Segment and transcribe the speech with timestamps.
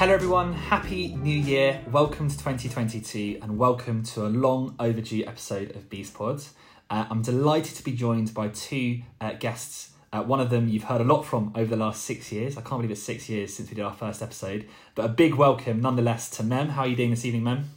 [0.00, 0.54] Hello, everyone.
[0.54, 1.82] Happy New Year.
[1.92, 6.54] Welcome to 2022 and welcome to a long overdue episode of Beast Pods.
[6.88, 9.90] Uh, I'm delighted to be joined by two uh, guests.
[10.10, 12.56] Uh, one of them you've heard a lot from over the last six years.
[12.56, 15.34] I can't believe it's six years since we did our first episode, but a big
[15.34, 16.70] welcome nonetheless to Mem.
[16.70, 17.68] How are you doing this evening, Mem?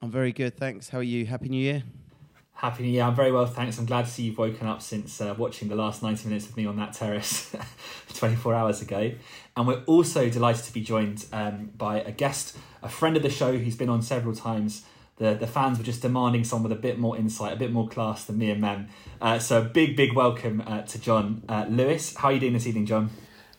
[0.00, 0.88] I'm very good, thanks.
[0.88, 1.26] How are you?
[1.26, 1.82] Happy New Year.
[2.56, 3.02] Happy New Year.
[3.02, 3.78] I'm very well, thanks.
[3.78, 6.56] I'm glad to see you've woken up since uh, watching the last 90 minutes of
[6.56, 7.54] me on that terrace
[8.14, 9.12] 24 hours ago.
[9.54, 13.28] And we're also delighted to be joined um, by a guest, a friend of the
[13.28, 14.86] show who's been on several times.
[15.18, 17.88] The, the fans were just demanding someone with a bit more insight, a bit more
[17.88, 18.88] class than me and Mem.
[19.20, 22.16] Uh, so, a big, big welcome uh, to John uh, Lewis.
[22.16, 23.10] How are you doing this evening, John?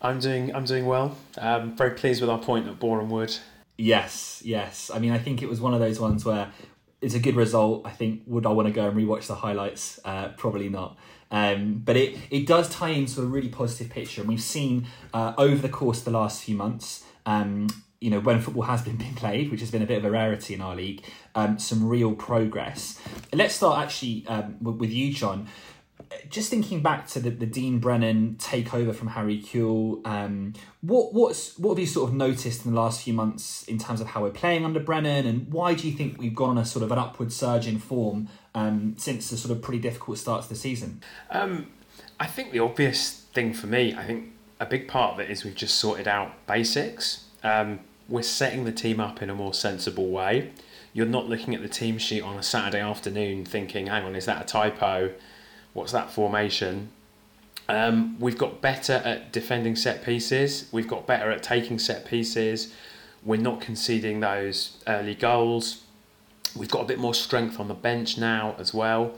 [0.01, 1.15] I'm doing I'm doing well.
[1.37, 3.35] Um, very pleased with our point at Boreham Wood.
[3.77, 4.89] Yes, yes.
[4.91, 6.51] I mean, I think it was one of those ones where
[7.01, 7.85] it's a good result.
[7.85, 9.99] I think would I want to go and rewatch the highlights?
[10.03, 10.97] Uh, probably not.
[11.29, 15.33] Um, but it it does tie into a really positive picture, and we've seen uh,
[15.37, 17.03] over the course of the last few months.
[17.25, 17.67] Um,
[17.99, 20.11] you know, when football has been being played, which has been a bit of a
[20.11, 21.03] rarity in our league,
[21.35, 22.99] um, some real progress.
[23.33, 25.47] Let's start actually um, with you, John
[26.29, 31.57] just thinking back to the, the Dean Brennan takeover from Harry Kewell, um, what what's
[31.57, 34.21] what have you sort of noticed in the last few months in terms of how
[34.21, 36.91] we're playing under Brennan, and why do you think we've gone on a sort of
[36.91, 40.55] an upward surge in form um, since the sort of pretty difficult start to the
[40.55, 41.01] season?
[41.29, 41.67] Um,
[42.19, 45.43] I think the obvious thing for me, I think a big part of it is
[45.43, 47.25] we've just sorted out basics.
[47.43, 50.51] Um, we're setting the team up in a more sensible way.
[50.93, 54.25] You're not looking at the team sheet on a Saturday afternoon thinking, hang on, is
[54.25, 55.13] that a typo?
[55.73, 56.89] What's that formation?
[57.69, 60.69] Um, we've got better at defending set pieces.
[60.71, 62.73] We've got better at taking set pieces.
[63.23, 65.83] We're not conceding those early goals.
[66.55, 69.13] We've got a bit more strength on the bench now as well.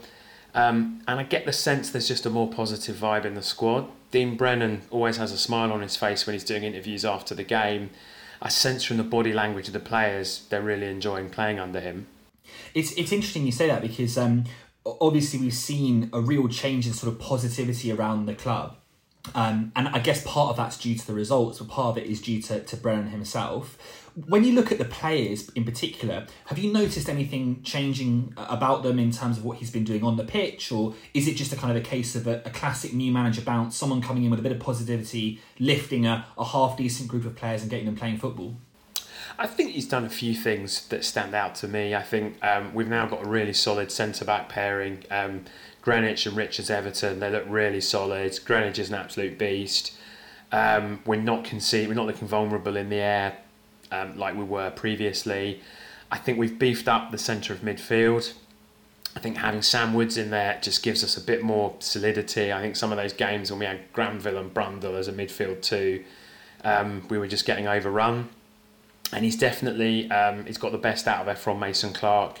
[0.52, 3.86] Um, and I get the sense there's just a more positive vibe in the squad.
[4.10, 7.44] Dean Brennan always has a smile on his face when he's doing interviews after the
[7.44, 7.90] game.
[8.42, 12.08] I sense from the body language of the players they're really enjoying playing under him.
[12.74, 14.44] It's it's interesting you say that because um,
[14.84, 18.76] obviously we've seen a real change in sort of positivity around the club.
[19.34, 22.08] Um, and I guess part of that's due to the results, but part of it
[22.08, 23.76] is due to, to Brennan himself.
[24.26, 28.98] When you look at the players in particular, have you noticed anything changing about them
[28.98, 31.56] in terms of what he's been doing on the pitch, or is it just a
[31.56, 34.40] kind of a case of a, a classic new manager bounce, someone coming in with
[34.40, 37.96] a bit of positivity, lifting a, a half decent group of players and getting them
[37.96, 38.56] playing football?
[39.40, 41.94] I think he's done a few things that stand out to me.
[41.94, 45.04] I think um, we've now got a really solid centre back pairing.
[45.10, 45.46] Um,
[45.82, 48.32] Greenidge and Richards Everton, they look really solid.
[48.32, 49.94] Greenidge is an absolute beast.
[50.52, 53.38] Um, we're not concede, we're not looking vulnerable in the air
[53.90, 55.62] um, like we were previously.
[56.12, 58.34] I think we've beefed up the centre of midfield.
[59.16, 62.52] I think having Sam Woods in there just gives us a bit more solidity.
[62.52, 65.62] I think some of those games when we had Granville and Brundle as a midfield
[65.62, 66.04] two,
[66.62, 68.28] um, we were just getting overrun
[69.12, 72.40] and he's definitely um, he's got the best out of Ephron Mason Clark,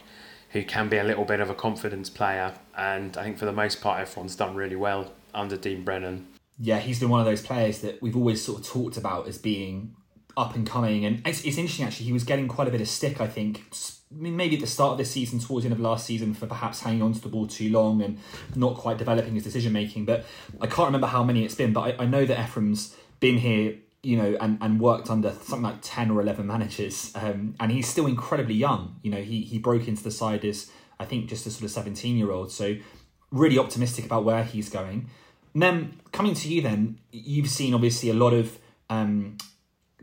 [0.50, 2.54] who can be a little bit of a confidence player.
[2.76, 6.26] And I think for the most part, Ephron's done really well under Dean Brennan.
[6.58, 9.38] Yeah, he's been one of those players that we've always sort of talked about as
[9.38, 9.94] being
[10.36, 11.04] up and coming.
[11.04, 12.06] And it's, it's interesting actually.
[12.06, 13.62] He was getting quite a bit of stick, I think.
[14.12, 16.80] Maybe at the start of this season, towards the end of last season, for perhaps
[16.80, 18.18] hanging on to the ball too long and
[18.56, 20.04] not quite developing his decision making.
[20.04, 20.26] But
[20.60, 21.72] I can't remember how many it's been.
[21.72, 25.62] But I, I know that Ephron's been here you know, and, and worked under something
[25.62, 27.12] like 10 or 11 managers.
[27.14, 28.96] Um, and he's still incredibly young.
[29.02, 31.70] You know, he, he broke into the side as, I think, just a sort of
[31.70, 32.50] 17 year old.
[32.50, 32.76] So,
[33.30, 35.08] really optimistic about where he's going.
[35.54, 39.36] And then, coming to you, then, you've seen obviously a lot of um,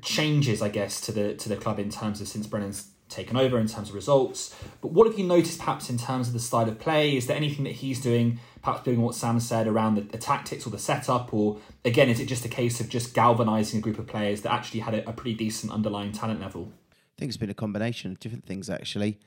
[0.01, 3.57] changes, I guess, to the to the club in terms of since Brennan's taken over
[3.59, 4.55] in terms of results.
[4.81, 7.15] But what have you noticed perhaps in terms of the style of play?
[7.15, 10.65] Is there anything that he's doing, perhaps doing what Sam said around the, the tactics
[10.67, 11.33] or the setup?
[11.33, 14.51] Or again, is it just a case of just galvanising a group of players that
[14.51, 16.71] actually had a, a, pretty decent underlying talent level?
[16.91, 19.19] I think it's been a combination of different things actually.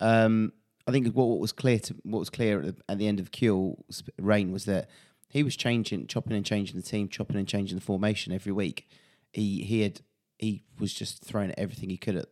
[0.00, 0.52] Um,
[0.86, 3.20] I think what, what, was clear to what was clear at the, at the end
[3.20, 4.88] of Kewell's reign was that
[5.28, 8.88] he was changing, chopping and changing the team, chopping and changing the formation every week.
[9.32, 10.00] He he had
[10.38, 12.28] he was just throwing everything he could at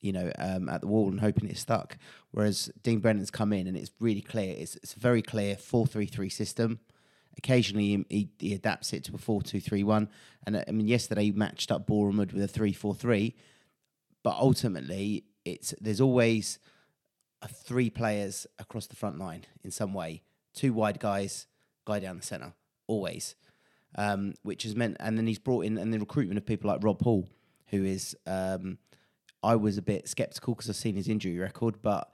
[0.00, 1.98] you know, um, at the wall and hoping it stuck.
[2.30, 4.54] Whereas Dean Brennan's come in and it's really clear.
[4.56, 6.80] It's, it's a very clear 4 3 3 system.
[7.36, 10.08] Occasionally he, he, adapts it to a 4 2 3 1.
[10.46, 13.34] And uh, I mean, yesterday he matched up Boreham with a 3 4 3.
[14.22, 16.58] But ultimately, it's there's always
[17.48, 20.22] three players across the front line in some way.
[20.52, 21.46] Two wide guys,
[21.86, 22.52] guy down the centre,
[22.86, 23.34] always.
[23.96, 26.84] Um, which has meant, and then he's brought in, and the recruitment of people like
[26.84, 27.28] Rob Hall,
[27.68, 28.16] who is.
[28.26, 28.78] Um,
[29.42, 32.12] I was a bit skeptical because I've seen his injury record, but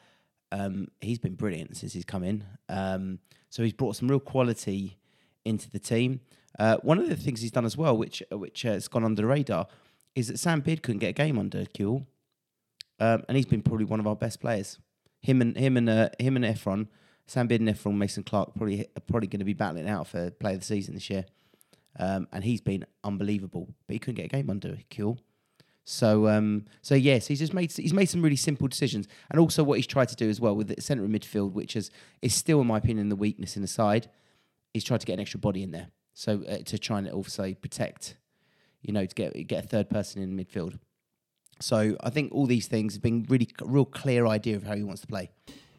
[0.52, 2.44] um, he's been brilliant since he's come in.
[2.68, 3.18] Um,
[3.48, 4.98] so he's brought some real quality
[5.44, 6.20] into the team.
[6.58, 9.28] Uh, one of the things he's done as well, which which has gone under the
[9.28, 9.66] radar,
[10.14, 12.06] is that Sam Beard couldn't get a game under Kewell,
[12.98, 14.78] um, and he's been probably one of our best players.
[15.20, 16.88] Him and him and uh, him and Ephron,
[17.26, 20.30] Sam Beard and Ephron, Mason Clark probably are probably going to be battling out for
[20.30, 21.26] player of the season this year,
[21.98, 23.68] um, and he's been unbelievable.
[23.86, 25.18] But he couldn't get a game under Kewell.
[25.88, 29.62] So, um, so yes, he's just made he's made some really simple decisions, and also
[29.62, 32.34] what he's tried to do as well with the centre of midfield, which is is
[32.34, 34.10] still, in my opinion, the weakness in the side.
[34.74, 37.54] He's tried to get an extra body in there, so uh, to try and also
[37.54, 38.16] protect,
[38.82, 40.80] you know, to get get a third person in midfield.
[41.60, 44.82] So I think all these things have been really real clear idea of how he
[44.82, 45.30] wants to play.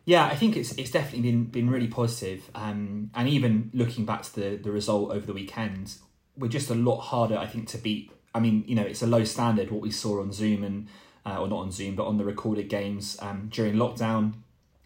[0.06, 2.50] Yeah, I think it's it's definitely been been really positive.
[2.56, 5.98] Um, and even looking back to the the result over the weekend,
[6.38, 9.08] we're just a lot harder, I think, to beat I mean, you know, it's a
[9.08, 10.88] low standard what we saw on Zoom and
[11.26, 14.34] uh, or not on Zoom, but on the recorded games um, during lockdown.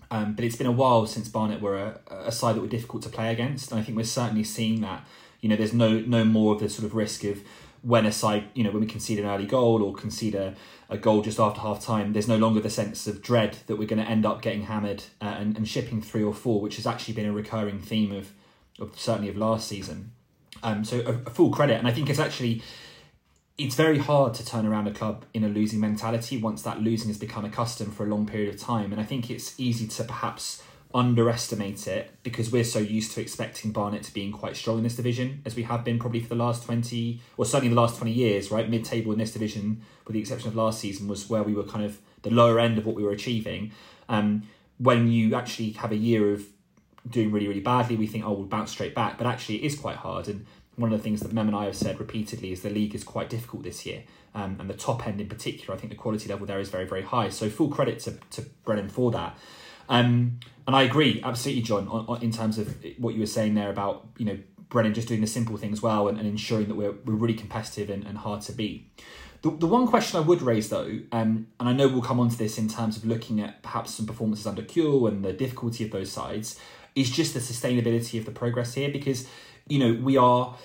[0.09, 3.03] Um, but it's been a while since Barnet were a, a, side that were difficult
[3.03, 5.05] to play against, and I think we're certainly seeing that.
[5.39, 7.41] You know, there's no no more of the sort of risk of
[7.81, 10.53] when a side, you know, when we concede an early goal or concede a,
[10.89, 13.87] a goal just after half time, there's no longer the sense of dread that we're
[13.87, 16.85] going to end up getting hammered uh, and, and shipping three or four, which has
[16.85, 18.31] actually been a recurring theme of,
[18.79, 20.11] of certainly of last season.
[20.61, 22.61] Um, so a, a full credit, and I think it's actually
[23.61, 27.09] it's very hard to turn around a club in a losing mentality once that losing
[27.09, 28.91] has become a custom for a long period of time.
[28.91, 30.63] And I think it's easy to perhaps
[30.95, 34.95] underestimate it because we're so used to expecting Barnet to being quite strong in this
[34.95, 38.11] division, as we have been probably for the last 20, or certainly the last 20
[38.11, 38.67] years, right?
[38.67, 41.63] Mid table in this division, with the exception of last season, was where we were
[41.63, 43.71] kind of the lower end of what we were achieving.
[44.09, 44.41] Um,
[44.79, 46.43] when you actually have a year of
[47.07, 49.19] doing really, really badly, we think, oh, we'll bounce straight back.
[49.19, 50.27] But actually, it is quite hard.
[50.27, 50.47] And
[50.81, 53.03] one of the things that Mem and I have said repeatedly is the league is
[53.03, 54.03] quite difficult this year.
[54.33, 56.85] Um, and the top end in particular, I think the quality level there is very,
[56.85, 57.29] very high.
[57.29, 59.37] So full credit to, to Brennan for that.
[59.89, 63.55] Um, and I agree absolutely, John, on, on, in terms of what you were saying
[63.55, 64.37] there about you know
[64.69, 67.89] Brennan just doing the simple things well and, and ensuring that we're, we're really competitive
[67.89, 68.89] and, and hard to beat.
[69.41, 72.29] The, the one question I would raise though, um, and I know we'll come on
[72.29, 75.83] to this in terms of looking at perhaps some performances under Kewell and the difficulty
[75.83, 76.59] of those sides,
[76.95, 79.27] is just the sustainability of the progress here because
[79.67, 80.55] you know we are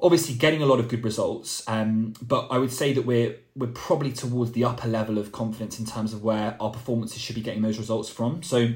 [0.00, 3.68] obviously getting a lot of good results, um, but I would say that we're we're
[3.68, 7.42] probably towards the upper level of confidence in terms of where our performances should be
[7.42, 8.42] getting those results from.
[8.42, 8.68] So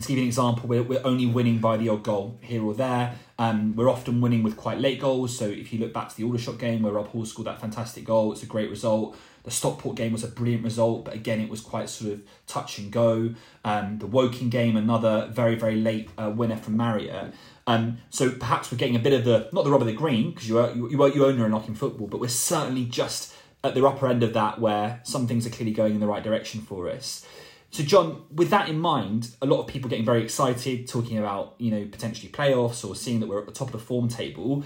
[0.00, 2.74] to give you an example, we're, we're only winning by the odd goal here or
[2.74, 3.14] there.
[3.38, 5.38] Um, we're often winning with quite late goals.
[5.38, 8.04] So if you look back to the Aldershot game where Rob Hall scored that fantastic
[8.04, 9.16] goal, it's a great result.
[9.44, 12.78] The Stockport game was a brilliant result, but again, it was quite sort of touch
[12.78, 13.34] and go.
[13.64, 17.34] Um, the Woking game, another very, very late uh, winner from Marriott.
[17.66, 20.30] Um, so perhaps we're getting a bit of the not the rub of the green
[20.30, 23.74] because you are you, you, you own your unlocking football, but we're certainly just at
[23.74, 26.60] the upper end of that where some things are clearly going in the right direction
[26.60, 27.26] for us.
[27.70, 31.54] So John, with that in mind, a lot of people getting very excited, talking about
[31.58, 34.64] you know potentially playoffs or seeing that we're at the top of the form table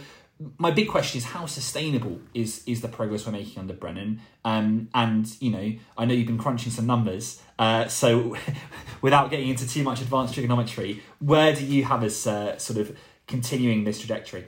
[0.58, 4.20] my big question is how sustainable is is the progress we're making under Brennan?
[4.44, 8.37] Um, and you know, I know you've been crunching some numbers, uh, so
[9.02, 12.96] without getting into too much advanced trigonometry, where do you have us uh, sort of
[13.26, 14.46] continuing this trajectory?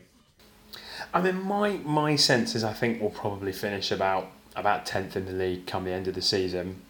[1.13, 5.27] I mean, my my sense is I think we'll probably finish about about tenth in
[5.27, 6.83] the league come the end of the season.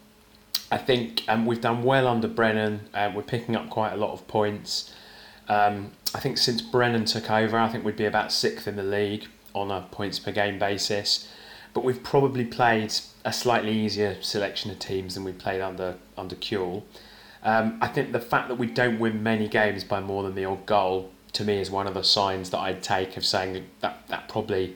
[0.71, 2.81] I think um, we've done well under Brennan.
[2.93, 4.93] Uh, we're picking up quite a lot of points.
[5.47, 8.83] Um, I think since Brennan took over, I think we'd be about sixth in the
[8.83, 11.27] league on a points per game basis.
[11.73, 12.93] But we've probably played
[13.23, 16.83] a slightly easier selection of teams than we played under under Kewell.
[17.43, 20.45] Um, I think the fact that we don't win many games by more than the
[20.45, 24.07] odd goal to me is one of the signs that I'd take of saying that
[24.09, 24.75] that probably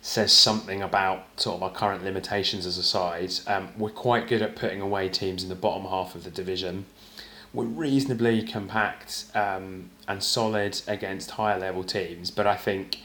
[0.00, 3.32] says something about sort of our current limitations as a side.
[3.46, 6.86] Um, we're quite good at putting away teams in the bottom half of the division
[7.52, 12.30] were reasonably compact um, and solid against higher level teams.
[12.30, 12.98] But I think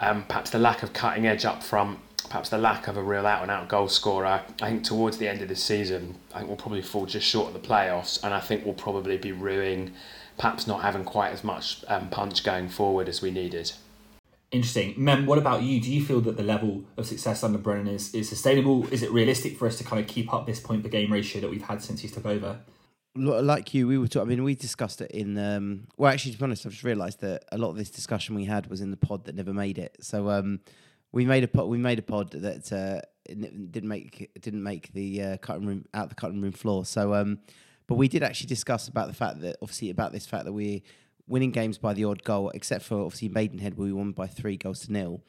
[0.00, 3.26] um, perhaps the lack of cutting edge up front, perhaps the lack of a real
[3.26, 6.48] out and out goal scorer, I think towards the end of the season, I think
[6.48, 8.22] we'll probably fall just short of the playoffs.
[8.22, 9.92] And I think we'll probably be ruining,
[10.36, 13.72] perhaps not having quite as much um, punch going forward as we needed.
[14.50, 14.94] Interesting.
[14.96, 15.80] Mem, what about you?
[15.80, 18.86] Do you feel that the level of success under Brennan is, is sustainable?
[18.92, 21.40] Is it realistic for us to kind of keep up this point per game ratio
[21.40, 22.60] that we've had since he's took over?
[23.16, 24.08] Like you, we were.
[24.08, 25.38] Talking, I mean, we discussed it in.
[25.38, 28.34] Um, well, actually, to be honest, I've just realised that a lot of this discussion
[28.34, 29.96] we had was in the pod that never made it.
[30.00, 30.60] So um,
[31.12, 31.68] we made a pod.
[31.68, 36.08] We made a pod that uh, didn't make didn't make the uh, cutting room out
[36.08, 36.84] the cutting room floor.
[36.84, 37.38] So, um,
[37.86, 40.80] but we did actually discuss about the fact that obviously about this fact that we're
[41.26, 44.56] winning games by the odd goal, except for obviously Maidenhead, where we won by three
[44.56, 45.22] goals to nil.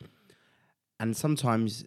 [0.99, 1.85] And sometimes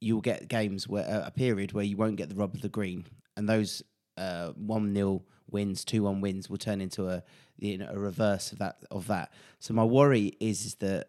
[0.00, 2.68] you'll get games where uh, a period where you won't get the rub of the
[2.68, 3.82] green, and those
[4.16, 5.22] uh, one 0
[5.54, 7.22] wins, two one wins will turn into a
[7.56, 9.32] you know a reverse of that of that.
[9.60, 11.08] So my worry is, is that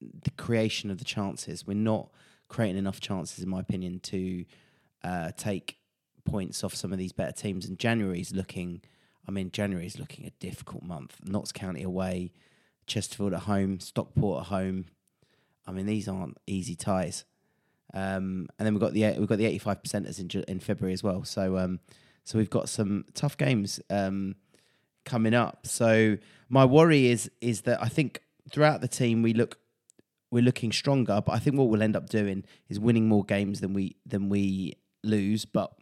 [0.00, 2.08] the creation of the chances we're not
[2.52, 4.44] creating enough chances, in my opinion, to
[5.02, 5.78] uh, take
[6.24, 7.66] points off some of these better teams.
[7.66, 8.82] And January's looking,
[9.26, 11.16] I mean, January's looking a difficult month.
[11.24, 12.32] Notts County away,
[12.86, 14.84] Chesterfield at home, Stockport at home.
[15.66, 17.24] I mean, these aren't easy ties.
[17.94, 20.92] Um, and then we've got the we've got the eighty five percenters in in February
[20.92, 21.24] as well.
[21.24, 21.80] So um,
[22.24, 24.36] so we've got some tough games um,
[25.04, 25.66] coming up.
[25.66, 29.58] So my worry is is that I think throughout the team we look
[30.30, 33.60] we're looking stronger, but I think what we'll end up doing is winning more games
[33.60, 35.44] than we than we lose.
[35.44, 35.72] But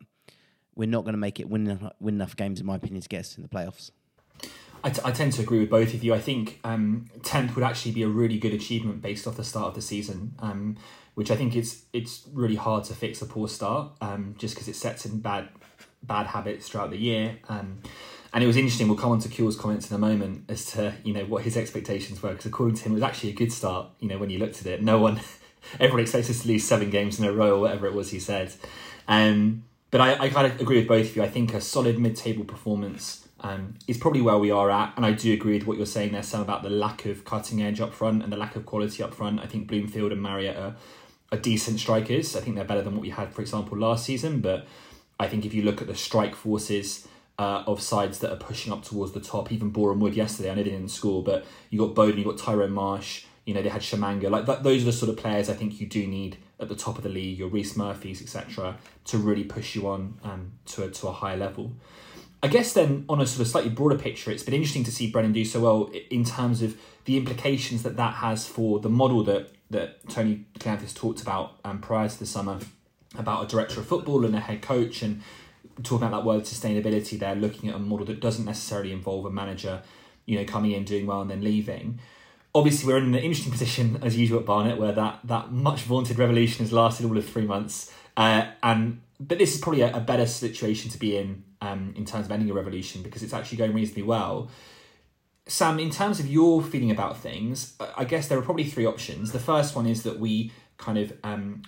[0.75, 3.21] we're not going to make it win win enough games, in my opinion, to get
[3.21, 3.91] us in the playoffs.
[4.83, 6.15] I, t- I tend to agree with both of you.
[6.15, 9.67] I think um, tenth would actually be a really good achievement based off the start
[9.67, 10.79] of the season, um,
[11.15, 14.69] which I think it's it's really hard to fix a poor start um, just because
[14.69, 15.49] it sets in bad
[16.03, 17.39] bad habits throughout the year.
[17.49, 17.79] Um,
[18.33, 18.89] and it was interesting.
[18.89, 21.57] We'll come on to Kewell's comments in a moment as to you know what his
[21.57, 23.89] expectations were because according to him, it was actually a good start.
[23.99, 25.21] You know when you looked at it, no one,
[25.81, 28.21] everyone expected us to lose seven games in a row or whatever it was he
[28.21, 28.53] said.
[29.09, 31.23] Um, but I, I kind of agree with both of you.
[31.23, 35.13] I think a solid mid-table performance um, is probably where we are at, and I
[35.13, 37.93] do agree with what you're saying there, Sam, about the lack of cutting edge up
[37.93, 39.41] front and the lack of quality up front.
[39.41, 40.77] I think Bloomfield and Marriott are,
[41.33, 42.37] are decent strikers.
[42.37, 44.41] I think they're better than what we had, for example, last season.
[44.41, 44.67] But
[45.21, 47.07] I think if you look at the strike forces
[47.39, 50.55] uh, of sides that are pushing up towards the top, even Boreham Wood yesterday, I
[50.55, 53.69] know they didn't score, but you got Bowden, you got Tyrone Marsh, you know, they
[53.69, 54.31] had Tshimanga.
[54.31, 56.97] Like those are the sort of players I think you do need at the top
[56.97, 60.91] of the league, your Rhys Murphys, etc., to really push you on um, to, a,
[60.91, 61.73] to a higher level.
[62.43, 65.11] I guess then, on a sort of slightly broader picture, it's been interesting to see
[65.11, 69.23] Brennan do so well in terms of the implications that that has for the model
[69.25, 72.59] that that Tony Kleanthous talked about um, prior to the summer
[73.17, 75.23] about a director of football and a head coach, and
[75.83, 77.19] talking about that word sustainability.
[77.19, 79.83] There, looking at a model that doesn't necessarily involve a manager,
[80.27, 82.01] you know, coming in doing well and then leaving.
[82.55, 86.19] Obviously, we're in an interesting position as usual at Barnet, where that that much vaunted
[86.19, 90.01] revolution has lasted all of three months, uh, and but this is probably a, a
[90.01, 93.59] better situation to be in um, in terms of ending a revolution because it's actually
[93.59, 94.51] going reasonably well.
[95.47, 99.33] Sam, in terms of your feeling about things, I guess there are probably three options.
[99.33, 101.63] The first one is that we kind of um,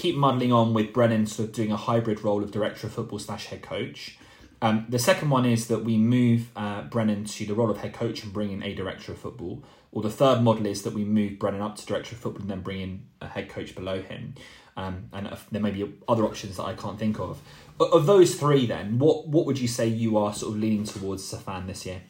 [0.00, 3.18] keep muddling on with Brennan sort of doing a hybrid role of director of football
[3.18, 4.18] slash head coach.
[4.62, 7.92] Um, the second one is that we move uh, Brennan to the role of head
[7.92, 9.62] coach and bring in a director of football.
[9.92, 12.50] Or the third model is that we move Brennan up to director of football and
[12.50, 14.34] then bring in a head coach below him.
[14.74, 17.42] Um, and there may be other options that I can't think of.
[17.78, 21.30] Of those three, then, what what would you say you are sort of leaning towards
[21.30, 22.00] Safan this year?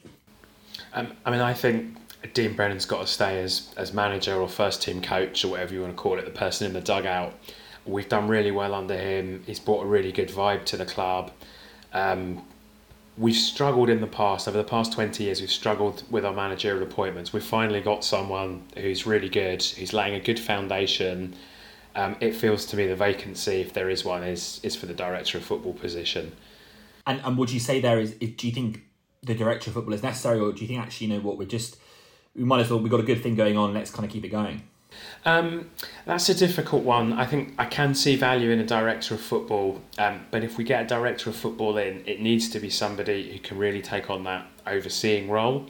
[0.93, 1.97] Um, I mean, I think
[2.35, 5.81] Dean Brennan's got to stay as as manager or first team coach or whatever you
[5.81, 7.35] want to call it, the person in the dugout.
[7.87, 9.43] We've done really well under him.
[9.47, 11.33] He's brought a really good vibe to the club.
[11.93, 12.45] Um,
[13.19, 16.81] we've struggled in the past over the past 20 years we've struggled with our managerial
[16.85, 21.35] appointments we've finally got someone who's really good who's laying a good foundation
[21.95, 24.95] um, it feels to me the vacancy, if there is one, is is for the
[24.95, 26.33] director of football position.
[27.07, 28.15] And and would you say there is?
[28.15, 28.83] Do you think
[29.23, 31.49] the director of football is necessary, or do you think actually you know what we're
[31.49, 31.79] just
[32.35, 33.75] we might as well we've got a good thing going on.
[33.75, 34.63] Let's kind of keep it going.
[35.25, 35.71] Um,
[36.07, 37.13] that's a difficult one.
[37.13, 40.65] I think I can see value in a director of football, um, but if we
[40.65, 44.11] get a director of football in, it needs to be somebody who can really take
[44.11, 45.67] on that overseeing role.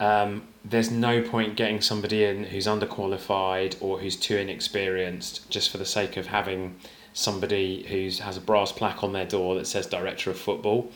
[0.00, 5.78] Um, there's no point getting somebody in who's underqualified or who's too inexperienced just for
[5.78, 6.76] the sake of having
[7.12, 10.90] somebody who has a brass plaque on their door that says director of football.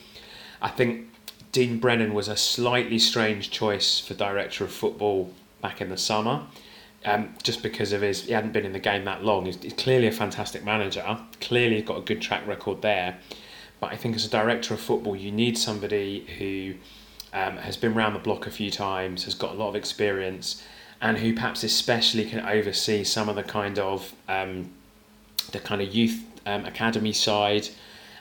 [0.61, 1.09] I think
[1.53, 6.43] Dean Brennan was a slightly strange choice for director of football back in the summer.
[7.05, 9.47] Um, just because of his, he hadn't been in the game that long.
[9.47, 11.19] He's, he's clearly a fantastic manager.
[11.41, 13.19] Clearly, he's got a good track record there.
[13.81, 16.75] But I think as a director of football, you need somebody who
[17.33, 20.65] um, has been around the block a few times, has got a lot of experience,
[21.01, 24.71] and who perhaps especially can oversee some of the kind of um,
[25.53, 27.69] the kind of youth um, academy side,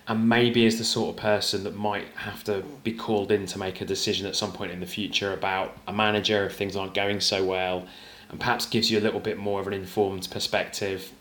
[0.07, 3.57] and maybe is the sort of person that might have to be called in to
[3.57, 6.93] make a decision at some point in the future about a manager if things aren't
[6.93, 7.87] going so well,
[8.29, 11.11] and perhaps gives you a little bit more of an informed perspective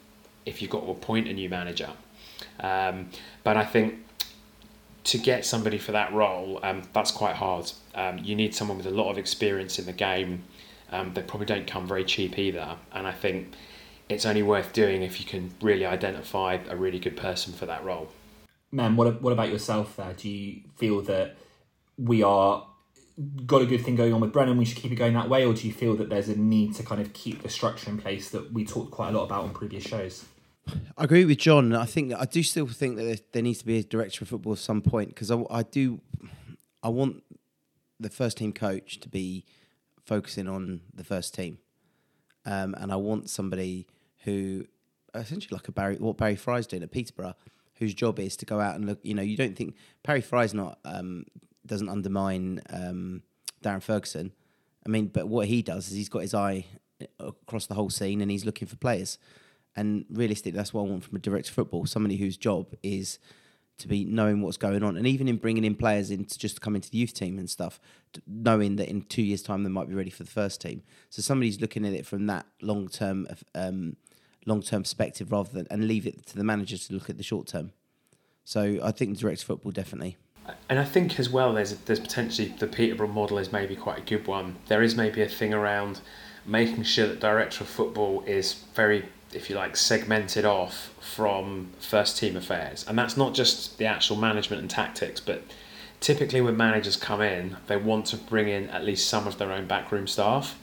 [0.45, 1.91] if you've got to appoint a new manager.
[2.61, 3.11] Um,
[3.45, 3.97] but I think
[5.05, 7.71] to get somebody for that role, um, that's quite hard.
[7.95, 10.45] Um, you need someone with a lot of experience in the game.
[10.91, 13.55] Um, they probably don't come very cheap either, and I think
[14.09, 17.85] it's only worth doing if you can really identify a really good person for that
[17.85, 18.09] role.
[18.71, 19.97] Man, what what about yourself?
[19.97, 21.37] There, do you feel that
[21.99, 22.67] we are
[23.47, 24.59] got a good thing going on with Brennan?
[24.59, 26.75] We should keep it going that way, or do you feel that there's a need
[26.77, 29.45] to kind of keep the structure in place that we talked quite a lot about
[29.45, 30.27] on previous shows?
[30.99, 31.75] I agree with John.
[31.75, 34.55] I think I do still think that there, needs to be a director of football
[34.55, 36.01] at some point because I, I do.
[36.83, 37.23] I want
[37.99, 39.45] the first team coach to be
[40.05, 41.59] focusing on the first team,
[42.45, 43.87] um, and I want somebody
[44.25, 44.67] who
[45.15, 47.35] essentially like a Barry what Barry Fry's doing at Peterborough,
[47.77, 48.99] whose job is to go out and look.
[49.03, 51.27] You know, you don't think Barry Fry's not um,
[51.67, 53.23] doesn't undermine um,
[53.63, 54.33] Darren Ferguson.
[54.85, 56.67] I mean, but what he does is he's got his eye
[57.19, 59.19] across the whole scene and he's looking for players.
[59.75, 63.19] And realistically, that's what I want from a director of football: somebody whose job is
[63.79, 66.63] to be knowing what's going on, and even in bringing in players in to just
[66.63, 67.79] come into the youth team and stuff,
[68.27, 70.83] knowing that in two years' time they might be ready for the first team.
[71.11, 73.97] So somebody's looking at it from that long term, um,
[74.47, 77.23] long term perspective rather than and leave it to the manager to look at the
[77.23, 77.73] short term.
[78.45, 80.17] So I think the director of football definitely.
[80.69, 84.03] And I think as well, there's there's potentially the Peterborough model is maybe quite a
[84.03, 84.57] good one.
[84.69, 86.01] There is maybe a thing around
[86.45, 92.17] making sure that director of football is very if you like, segmented off from first
[92.17, 92.85] team affairs.
[92.89, 95.43] And that's not just the actual management and tactics, but
[96.01, 99.53] typically when managers come in, they want to bring in at least some of their
[99.53, 100.59] own backroom staff.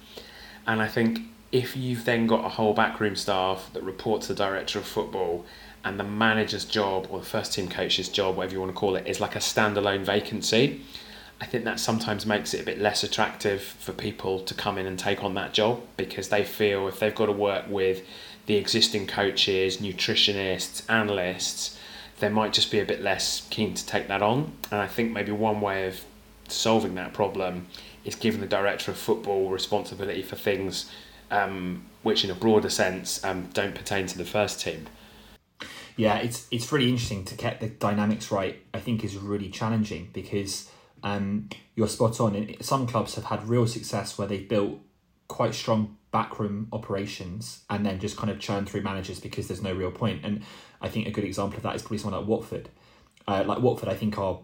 [0.66, 1.20] And I think
[1.52, 5.46] if you've then got a whole backroom staff that report to the director of football
[5.84, 8.96] and the manager's job or the first team coach's job, whatever you want to call
[8.96, 10.82] it, is like a standalone vacancy,
[11.42, 14.86] I think that sometimes makes it a bit less attractive for people to come in
[14.86, 18.02] and take on that job because they feel if they've got to work with
[18.46, 21.78] the existing coaches, nutritionists, analysts,
[22.20, 24.54] they might just be a bit less keen to take that on.
[24.72, 26.06] And I think maybe one way of
[26.48, 27.68] solving that problem
[28.06, 30.90] is giving the director of football responsibility for things
[31.32, 34.88] um, which, in a broader sense, um, don't pertain to the first team.
[35.96, 38.64] Yeah, it's it's really interesting to get the dynamics right.
[38.74, 40.70] I think is really challenging because
[41.04, 42.56] um, you're spot on.
[42.62, 44.80] Some clubs have had real success where they've built
[45.28, 49.74] quite strong backroom operations and then just kind of churn through managers because there's no
[49.74, 50.24] real point.
[50.24, 50.44] And
[50.82, 52.70] I think a good example of that is probably someone like Watford.
[53.28, 54.40] Uh, like Watford, I think are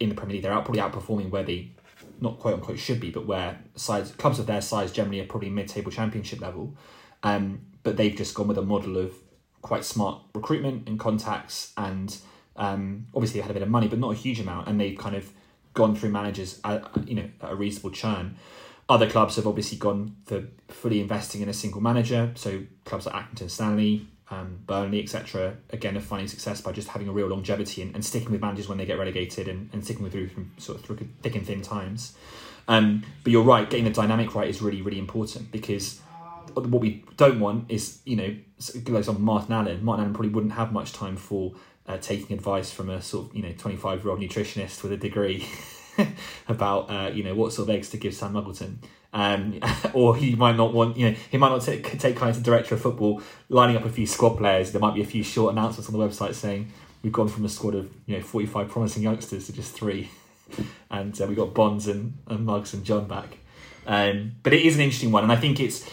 [0.00, 0.42] in the Premier League.
[0.42, 1.72] They're out probably outperforming where they
[2.20, 5.50] not quote unquote should be, but where sides clubs of their size generally are probably
[5.50, 6.74] mid-table championship level.
[7.22, 9.14] Um, but they've just gone with a model of
[9.64, 12.16] quite smart recruitment and contacts, and
[12.54, 14.96] um, obviously they had a bit of money, but not a huge amount, and they've
[14.96, 15.32] kind of
[15.72, 18.36] gone through managers, at, you know, at a reasonable churn.
[18.88, 22.30] Other clubs have obviously gone for fully investing in a single manager.
[22.34, 27.08] So clubs like Accrington Stanley, um, Burnley, etc., again, are finding success by just having
[27.08, 30.02] a real longevity and, and sticking with managers when they get relegated and, and sticking
[30.02, 32.14] with through from sort of through thick and thin times.
[32.68, 36.00] Um, but you're right, getting the dynamic right is really, really important because
[36.54, 38.34] what we don't want is, you know,
[38.88, 39.84] like on Martin Allen.
[39.84, 41.54] Martin Allen probably wouldn't have much time for
[41.86, 44.96] uh, taking advice from a sort of, you know, 25 year old nutritionist with a
[44.96, 45.46] degree.
[46.48, 48.76] about uh, you know what sort of eggs to give Sam Muggleton.
[49.12, 49.60] Um,
[49.92, 52.74] or he might not want, you know, he might not take, take kind of director
[52.74, 54.72] of football, lining up a few squad players.
[54.72, 57.48] There might be a few short announcements on the website saying we've gone from a
[57.48, 60.10] squad of you know forty five promising youngsters to just three,
[60.90, 63.38] and uh, we got Bonds and, and Muggs and John back.
[63.86, 65.88] Um, but it is an interesting one, and I think it's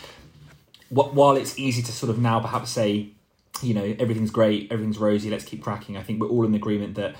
[0.92, 3.14] while it's easy to sort of now perhaps say,
[3.62, 5.98] you know, everything's great, everything's rosy, let's keep cracking.
[5.98, 7.16] I think we're all in agreement that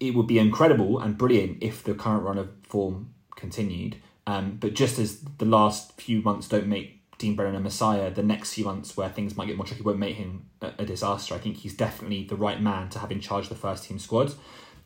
[0.00, 3.96] it would be incredible and brilliant if the current run of form continued.
[4.26, 8.22] Um, but just as the last few months don't make Dean Brennan a messiah, the
[8.22, 11.34] next few months where things might get more tricky won't make him a, a disaster.
[11.34, 13.98] I think he's definitely the right man to have in charge of the first team
[13.98, 14.32] squad.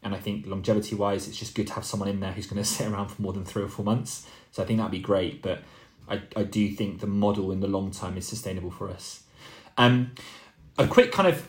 [0.03, 2.63] And I think longevity wise, it's just good to have someone in there who's going
[2.63, 4.27] to sit around for more than three or four months.
[4.53, 5.43] So I think that'd be great.
[5.43, 5.63] But
[6.11, 9.23] I, I do think the model in the long term is sustainable for us.
[9.79, 10.13] Um,
[10.79, 11.47] a quick kind of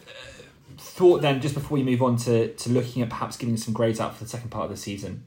[0.78, 4.00] thought then, just before we move on to, to looking at perhaps giving some grades
[4.00, 5.24] out for the second part of the season,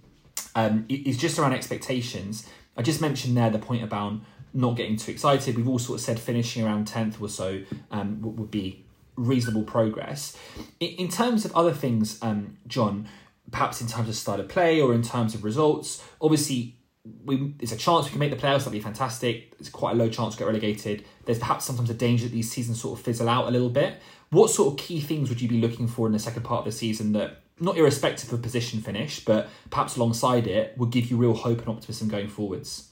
[0.55, 2.47] um, is just around expectations.
[2.77, 4.21] I just mentioned there the point about
[4.53, 5.57] not getting too excited.
[5.57, 8.85] We've all sort of said finishing around 10th or so um, would be
[9.17, 10.37] reasonable progress.
[10.81, 13.09] In, in terms of other things, um, John,
[13.51, 16.77] perhaps in terms of style of play or in terms of results, obviously
[17.25, 18.61] we, there's a chance we can make the playoffs.
[18.61, 19.53] That'd be fantastic.
[19.59, 21.05] It's quite a low chance to get relegated.
[21.27, 24.01] There's perhaps sometimes a danger that these seasons sort of fizzle out a little bit.
[24.31, 26.65] What sort of key things would you be looking for in the second part of
[26.65, 31.17] the season that, not irrespective of position finish, but perhaps alongside it, would give you
[31.17, 32.91] real hope and optimism going forwards?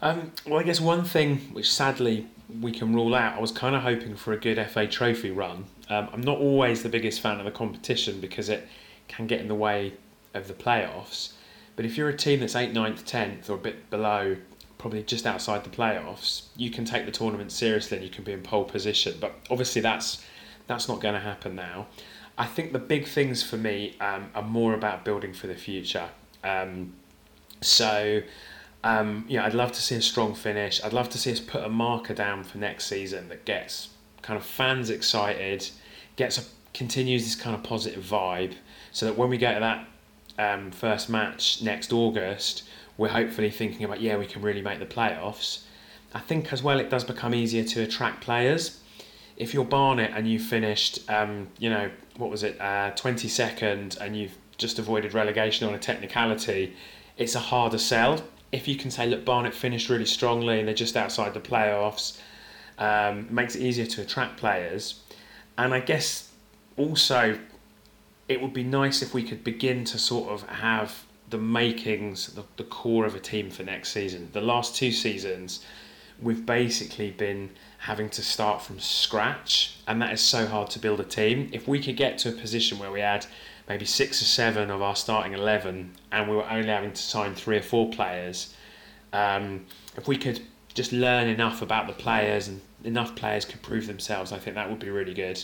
[0.00, 2.26] Um, well, I guess one thing which sadly
[2.60, 5.66] we can rule out, I was kind of hoping for a good FA Trophy run.
[5.88, 8.66] Um, I'm not always the biggest fan of the competition because it
[9.08, 9.92] can get in the way
[10.34, 11.34] of the playoffs.
[11.76, 14.36] But if you're a team that's 8th, 9th, 10th, or a bit below,
[14.78, 18.32] probably just outside the playoffs, you can take the tournament seriously and you can be
[18.32, 19.14] in pole position.
[19.20, 20.24] But obviously, that's
[20.66, 21.86] that's not going to happen now.
[22.38, 26.08] I think the big things for me um, are more about building for the future.
[26.42, 26.94] Um,
[27.60, 28.22] so,
[28.82, 30.82] um, yeah, I'd love to see a strong finish.
[30.82, 33.90] I'd love to see us put a marker down for next season that gets
[34.22, 35.68] kind of fans excited,
[36.16, 38.54] gets a, continues this kind of positive vibe,
[38.92, 39.86] so that when we go to that
[40.38, 42.64] um, first match next August,
[42.96, 45.62] we're hopefully thinking about, yeah, we can really make the playoffs.
[46.14, 48.78] I think as well it does become easier to attract players.
[49.36, 54.16] if you're Barnet and you finished, um, you know, what was it, uh, 22nd, and
[54.16, 56.74] you've just avoided relegation on a technicality,
[57.16, 58.22] it's a harder sell.
[58.52, 62.20] If you can say, look, Barnet finished really strongly and they're just outside the playoffs,
[62.78, 65.00] um, makes it easier to attract players.
[65.56, 66.30] And I guess
[66.76, 67.38] also
[68.28, 72.44] it would be nice if we could begin to sort of have the makings, the,
[72.56, 74.28] the core of a team for next season.
[74.32, 75.64] The last two seasons,
[76.20, 81.00] we've basically been having to start from scratch, and that is so hard to build
[81.00, 81.48] a team.
[81.52, 83.26] If we could get to a position where we had
[83.68, 87.34] maybe six or seven of our starting 11 and we were only having to sign
[87.34, 88.54] three or four players,
[89.12, 89.64] um,
[89.96, 90.40] if we could
[90.74, 94.68] just learn enough about the players and enough players could prove themselves, I think that
[94.68, 95.42] would be really good.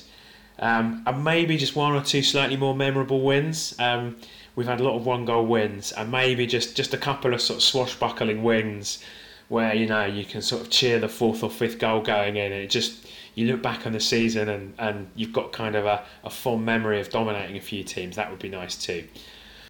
[0.61, 3.75] Um, and maybe just one or two slightly more memorable wins.
[3.79, 4.17] Um,
[4.57, 7.41] we've had a lot of one goal wins, and maybe just, just a couple of
[7.41, 9.03] sort of swashbuckling wins
[9.49, 12.53] where you know you can sort of cheer the fourth or fifth goal going in,
[12.53, 15.87] and it just you look back on the season and, and you've got kind of
[15.87, 18.17] a, a fond memory of dominating a few teams.
[18.17, 19.07] That would be nice too.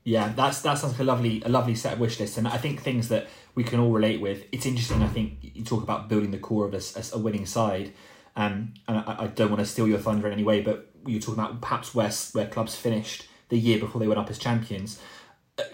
[0.05, 2.57] Yeah, that's that sounds like a lovely a lovely set of wish lists, and I
[2.57, 4.45] think things that we can all relate with.
[4.53, 5.03] It's interesting.
[5.03, 6.81] I think you talk about building the core of a,
[7.13, 7.93] a winning side,
[8.39, 11.21] um, and I, I don't want to steal your thunder in any way, but you're
[11.21, 15.01] talking about perhaps where where clubs finished the year before they went up as champions.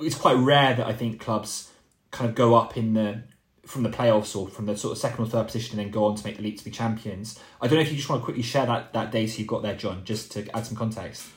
[0.00, 1.70] It's quite rare that I think clubs
[2.10, 3.22] kind of go up in the
[3.66, 6.04] from the playoffs or from the sort of second or third position and then go
[6.04, 7.38] on to make the league to be champions.
[7.60, 9.62] I don't know if you just want to quickly share that, that data you've got
[9.62, 11.28] there, John, just to add some context.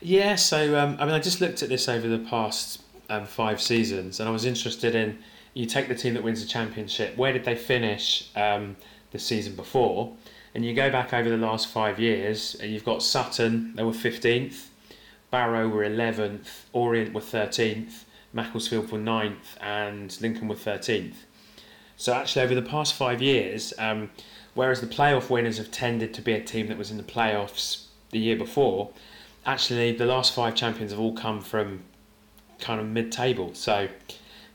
[0.00, 3.60] Yeah, so um, I mean, I just looked at this over the past um, five
[3.60, 5.18] seasons and I was interested in
[5.52, 8.76] you take the team that wins the championship, where did they finish um,
[9.10, 10.16] the season before?
[10.54, 13.92] And you go back over the last five years and you've got Sutton, they were
[13.92, 14.66] 15th,
[15.30, 21.14] Barrow were 11th, Orient were 13th, Macclesfield were 9th, and Lincoln were 13th.
[21.96, 24.10] So actually, over the past five years, um,
[24.54, 27.86] whereas the playoff winners have tended to be a team that was in the playoffs
[28.10, 28.90] the year before,
[29.46, 31.82] actually the last five champions have all come from
[32.60, 33.54] kind of mid-table.
[33.54, 33.88] So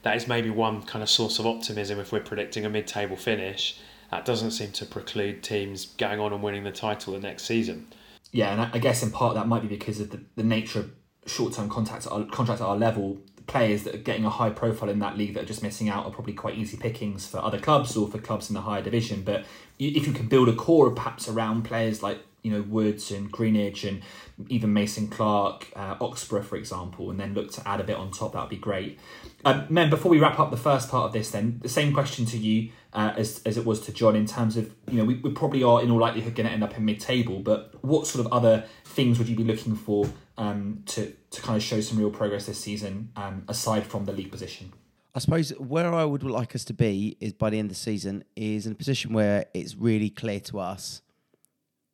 [0.03, 3.79] that is maybe one kind of source of optimism if we're predicting a mid-table finish.
[4.11, 7.87] That doesn't seem to preclude teams going on and winning the title the next season.
[8.31, 10.91] Yeah, and I guess in part that might be because of the, the nature of
[11.25, 13.17] short-term contracts at our, contracts at our level
[13.47, 16.05] players that are getting a high profile in that league that are just missing out
[16.05, 19.23] are probably quite easy pickings for other clubs or for clubs in the higher division.
[19.23, 19.45] But
[19.79, 23.87] if you can build a core perhaps around players like you know Woods and Greenidge
[23.87, 24.01] and
[24.47, 28.11] even Mason Clark, uh, Oxborough, for example, and then look to add a bit on
[28.11, 28.99] top, that would be great.
[29.43, 32.25] Um, men, before we wrap up the first part of this, then the same question
[32.27, 35.15] to you uh, as as it was to John in terms of you know we,
[35.15, 38.07] we probably are in all likelihood going to end up in mid table, but what
[38.07, 41.81] sort of other things would you be looking for um, to to kind of show
[41.81, 44.73] some real progress this season, um, aside from the league position?
[45.13, 47.81] I suppose where I would like us to be is by the end of the
[47.81, 51.01] season is in a position where it's really clear to us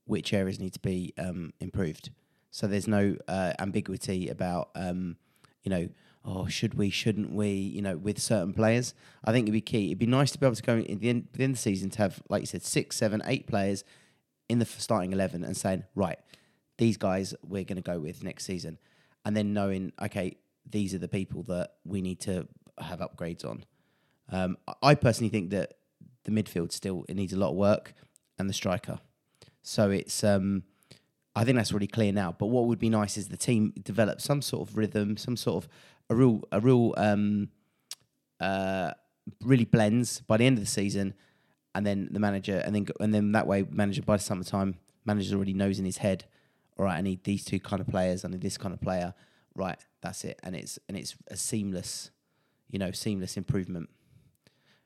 [0.05, 2.12] which areas need to be um, improved.
[2.56, 5.18] So there's no uh, ambiguity about um,
[5.65, 5.89] you know
[6.24, 8.94] oh should we shouldn't we you know with certain players.
[9.26, 9.88] I think it'd be key.
[9.88, 11.98] It'd be nice to be able to go in the end, of the season to
[11.98, 13.84] have like you said six, seven, eight players
[14.48, 16.18] in the starting eleven and saying right
[16.78, 18.78] these guys we're going to go with next season,
[19.26, 23.65] and then knowing okay these are the people that we need to have upgrades on.
[24.32, 25.74] Um, I personally think that
[26.24, 27.94] the midfield still it needs a lot of work,
[28.39, 29.02] and the striker.
[29.62, 30.63] So it's um,
[31.36, 32.36] I think that's really clear now.
[32.38, 35.63] But what would be nice is the team develop some sort of rhythm, some sort
[35.63, 35.69] of
[36.10, 37.50] a real a real um,
[38.39, 38.91] uh,
[39.43, 41.13] really blends by the end of the season,
[41.74, 45.36] and then the manager, and then and then that way manager by the summertime, manager
[45.36, 46.26] already knows in his head
[46.78, 49.13] all right, I need these two kind of players, I need this kind of player.
[49.56, 52.12] Right, that's it, and it's and it's a seamless,
[52.69, 53.89] you know, seamless improvement.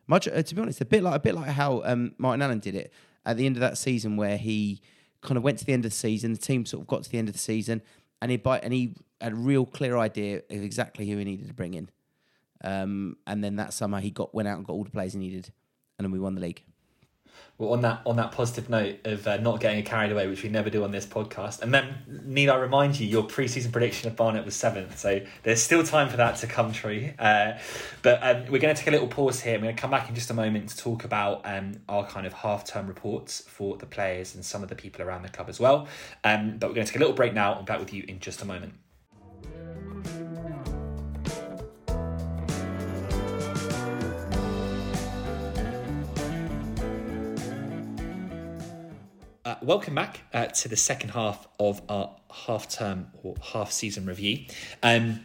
[0.06, 2.60] Much uh, to be honest, a bit like a bit like how um, Martin Allen
[2.60, 2.94] did it
[3.26, 4.82] at the end of that season, where he
[5.22, 6.34] kind of went to the end of the season.
[6.34, 7.82] The team sort of got to the end of the season,
[8.22, 11.48] and he by, and he had a real clear idea of exactly who he needed
[11.48, 11.90] to bring in.
[12.64, 15.20] Um, and then that summer, he got went out and got all the players he
[15.20, 15.52] needed,
[15.98, 16.64] and then we won the league.
[17.58, 20.50] Well, on that on that positive note of uh, not getting carried away, which we
[20.50, 24.16] never do on this podcast, and then need I remind you, your pre-season prediction of
[24.16, 27.12] Barnet was seventh, so there's still time for that to come true.
[27.20, 27.58] Uh,
[28.02, 29.56] but um, we're going to take a little pause here.
[29.56, 32.26] I'm going to come back in just a moment to talk about um, our kind
[32.26, 35.60] of half-term reports for the players and some of the people around the club as
[35.60, 35.86] well.
[36.24, 37.56] Um, but we're going to take a little break now.
[37.56, 38.76] Be back with you in just a moment.
[49.62, 54.46] Welcome back uh, to the second half of our half term or half season review.
[54.84, 55.22] Um,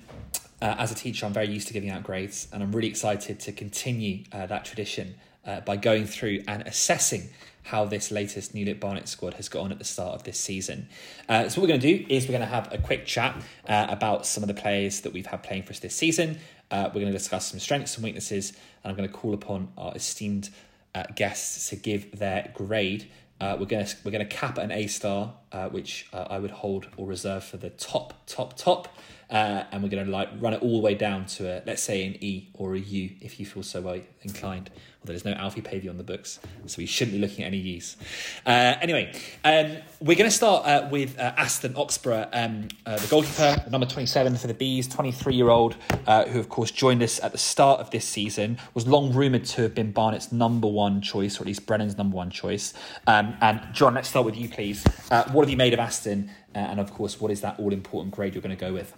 [0.61, 3.39] uh, as a teacher, I'm very used to giving out grades, and I'm really excited
[3.41, 5.15] to continue uh, that tradition
[5.47, 7.29] uh, by going through and assessing
[7.65, 10.39] how this latest New Lit Barnet squad has got on at the start of this
[10.39, 10.89] season.
[11.29, 13.37] Uh, so what we're going to do is we're going to have a quick chat
[13.69, 16.39] uh, about some of the players that we've had playing for us this season.
[16.71, 19.69] Uh, we're going to discuss some strengths and weaknesses, and I'm going to call upon
[19.79, 20.51] our esteemed
[20.95, 23.11] uh, guests to give their grade.
[23.41, 26.53] Uh, we're going to we're to cap an A star, uh, which uh, I would
[26.53, 28.89] hold or reserve for the top top top,
[29.35, 31.83] uh, and we're going to like run it all the way down to a let's
[31.83, 34.71] say an E or a U if you feel so well inclined.
[35.03, 37.59] Although there's no Alfie Pavey on the books, so we shouldn't be looking at any
[37.59, 37.99] U's.
[38.47, 39.13] Uh, anyway,
[39.45, 43.87] um, we're going to start uh, with uh, Aston Oxborough, um, uh, the goalkeeper, number
[43.87, 47.39] 27 for the Bees, 23 year old, uh, who of course joined us at the
[47.39, 51.43] start of this season, was long rumoured to have been Barnet's number one choice, or
[51.43, 52.73] at least Brennan's number one choice.
[53.07, 54.85] Um, and John, let's start with you, please.
[55.11, 56.31] What have you made of Aston?
[56.55, 58.95] and of course, what is that all important grade you're going to go with?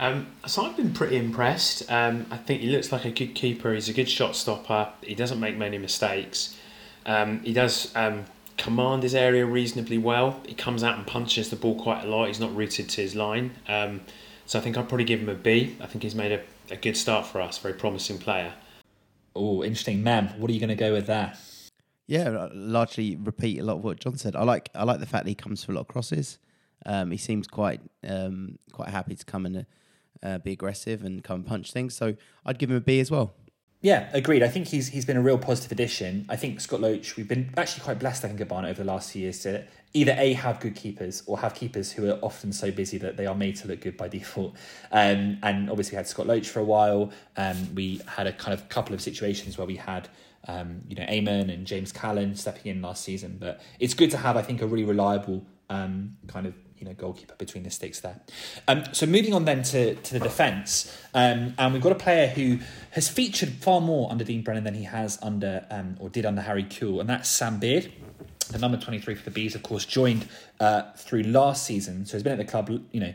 [0.00, 1.90] Um, so I've been pretty impressed.
[1.90, 3.74] Um, I think he looks like a good keeper.
[3.74, 4.92] He's a good shot stopper.
[5.02, 6.56] He doesn't make many mistakes.
[7.04, 8.24] Um, he does um,
[8.56, 10.40] command his area reasonably well.
[10.46, 12.28] He comes out and punches the ball quite a lot.
[12.28, 13.52] He's not rooted to his line.
[13.66, 14.02] Um,
[14.46, 15.76] so I think I'd probably give him a B.
[15.80, 17.58] I think he's made a, a good start for us.
[17.58, 18.52] Very promising player.
[19.34, 20.28] Oh, interesting, Mem.
[20.40, 21.34] What are you going to go with there?
[22.06, 24.34] Yeah, largely repeat a lot of what John said.
[24.34, 26.38] I like I like the fact that he comes for a lot of crosses.
[26.86, 27.82] Um, he seems quite
[28.72, 29.66] quite happy to come and
[30.22, 31.94] uh, be aggressive and come punch things.
[31.94, 33.34] So I'd give him a B as well.
[33.80, 34.42] Yeah, agreed.
[34.42, 36.26] I think he's he's been a real positive addition.
[36.28, 38.90] I think Scott Loach, we've been actually quite blessed, I think, at Barnet over the
[38.90, 42.52] last few years to either A, have good keepers or have keepers who are often
[42.52, 44.56] so busy that they are made to look good by default.
[44.90, 47.12] Um, and obviously, we had Scott Loach for a while.
[47.36, 50.08] Um, we had a kind of couple of situations where we had
[50.48, 53.36] um, you know, Eamon and James Callan stepping in last season.
[53.38, 56.94] But it's good to have, I think, a really reliable um, kind of you know
[56.94, 58.20] goalkeeper between the sticks there.
[58.66, 62.28] Um, so moving on then to, to the defence, um, and we've got a player
[62.28, 62.58] who
[62.90, 66.42] has featured far more under Dean Brennan than he has under um, or did under
[66.42, 67.92] Harry Kewell, and that's Sam Beard.
[68.50, 70.26] The number 23 for the Bees, of course, joined
[70.58, 72.06] uh, through last season.
[72.06, 73.12] So he's been at the club, you know,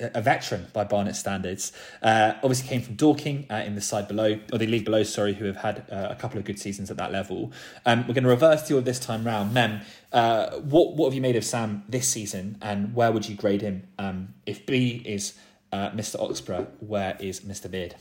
[0.00, 1.72] a veteran by Barnet standards.
[2.02, 5.34] Uh, obviously came from Dorking uh, in the side below, or the league below, sorry,
[5.34, 7.52] who have had uh, a couple of good seasons at that level.
[7.86, 9.54] Um, we're going to reverse the order this time round.
[9.54, 9.80] Mem,
[10.12, 13.62] uh, what what have you made of Sam this season, and where would you grade
[13.62, 13.88] him?
[13.98, 15.34] Um, if B is
[15.72, 16.20] uh, Mr.
[16.20, 17.70] Oxborough, where is Mr.
[17.70, 17.94] Beard?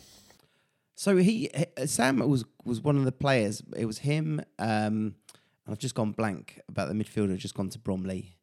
[0.95, 1.49] So he
[1.85, 3.63] Sam was was one of the players.
[3.75, 4.41] It was him.
[4.57, 5.15] Um,
[5.67, 7.37] I've just gone blank about the midfielder.
[7.37, 8.39] Just gone to Bromley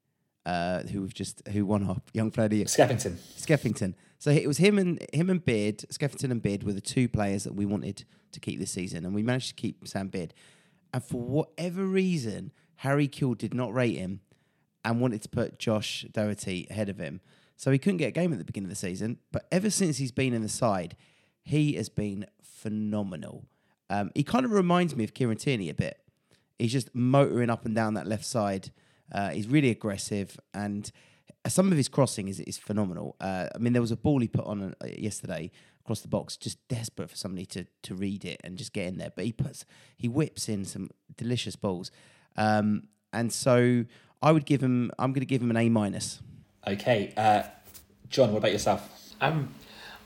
[0.46, 3.16] uh, who have just who won our young player Skeffington.
[3.36, 3.94] Skeffington.
[4.18, 7.44] So it was him and him and Beard, Skeffington and Beard were the two players
[7.44, 10.32] that we wanted to keep this season, and we managed to keep Sam Beard.
[10.94, 14.20] And for whatever reason, Harry Kewell did not rate him
[14.84, 17.20] and wanted to put Josh Doherty ahead of him.
[17.56, 19.18] So he couldn't get a game at the beginning of the season.
[19.32, 20.96] But ever since he's been in the side,
[21.42, 23.46] he has been phenomenal.
[23.88, 25.98] Um, he kind of reminds me of Kieran Tierney a bit.
[26.58, 28.70] He's just motoring up and down that left side
[29.12, 30.90] uh, he's really aggressive, and
[31.46, 33.16] some of his crossing is is phenomenal.
[33.20, 36.36] Uh, I mean, there was a ball he put on uh, yesterday across the box,
[36.36, 39.12] just desperate for somebody to to read it and just get in there.
[39.14, 39.64] But he puts
[39.96, 41.90] he whips in some delicious balls,
[42.36, 43.84] um, and so
[44.22, 44.90] I would give him.
[44.98, 46.20] I'm going to give him an A minus.
[46.66, 47.44] Okay, uh,
[48.08, 49.14] John, what about yourself?
[49.20, 49.54] Um,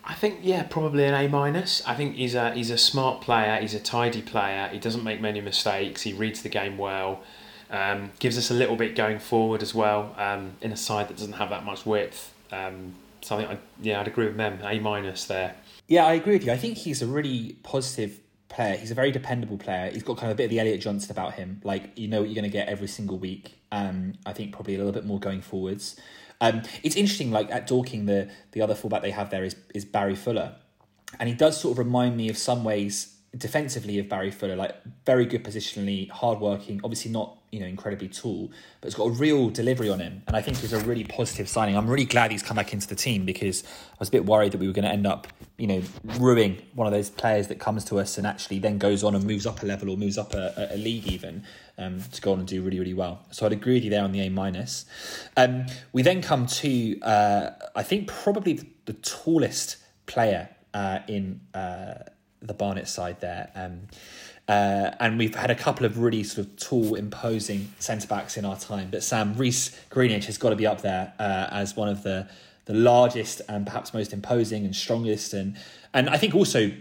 [0.04, 1.86] I think yeah, probably an A minus.
[1.86, 3.60] I think he's a he's a smart player.
[3.60, 4.68] He's a tidy player.
[4.68, 6.02] He doesn't make many mistakes.
[6.02, 7.22] He reads the game well.
[7.70, 11.16] Um, gives us a little bit going forward as well um, in a side that
[11.16, 12.34] doesn't have that much width.
[12.50, 14.58] Um, so I think, I, yeah, I'd agree with them.
[14.64, 15.54] A minus there.
[15.86, 16.52] Yeah, I agree with you.
[16.52, 18.18] I think he's a really positive
[18.50, 18.76] player.
[18.76, 19.90] He's a very dependable player.
[19.90, 21.62] He's got kind of a bit of the Elliot Johnson about him.
[21.64, 23.58] Like you know what you're going to get every single week.
[23.72, 25.98] Um, I think probably a little bit more going forwards.
[26.42, 27.30] Um, it's interesting.
[27.30, 30.56] Like at Dorking, the the other fullback they have there is is Barry Fuller,
[31.18, 34.74] and he does sort of remind me of some ways defensively of Barry Fuller, like
[35.06, 39.50] very good positionally, hardworking, obviously not you know incredibly tall, but it's got a real
[39.50, 41.76] delivery on him, and I think he's a really positive signing.
[41.76, 44.52] I'm really glad he's come back into the team because I was a bit worried
[44.52, 45.82] that we were going to end up you know
[46.18, 49.24] ruining one of those players that comes to us and actually then goes on and
[49.24, 51.44] moves up a level or moves up a, a league even
[51.78, 53.24] um, to go on and do really really well.
[53.30, 54.86] So I'd agree with you there on the A minus.
[55.36, 61.42] Um, we then come to uh, I think probably the, the tallest player uh, in.
[61.54, 61.94] Uh,
[62.42, 63.50] the Barnet side there.
[63.54, 63.82] Um,
[64.48, 68.44] uh, and we've had a couple of really sort of tall, imposing centre backs in
[68.44, 68.88] our time.
[68.90, 72.28] But Sam Reece Greenidge has got to be up there uh, as one of the
[72.66, 75.56] the largest and perhaps most imposing and strongest, and
[75.94, 76.72] and I think also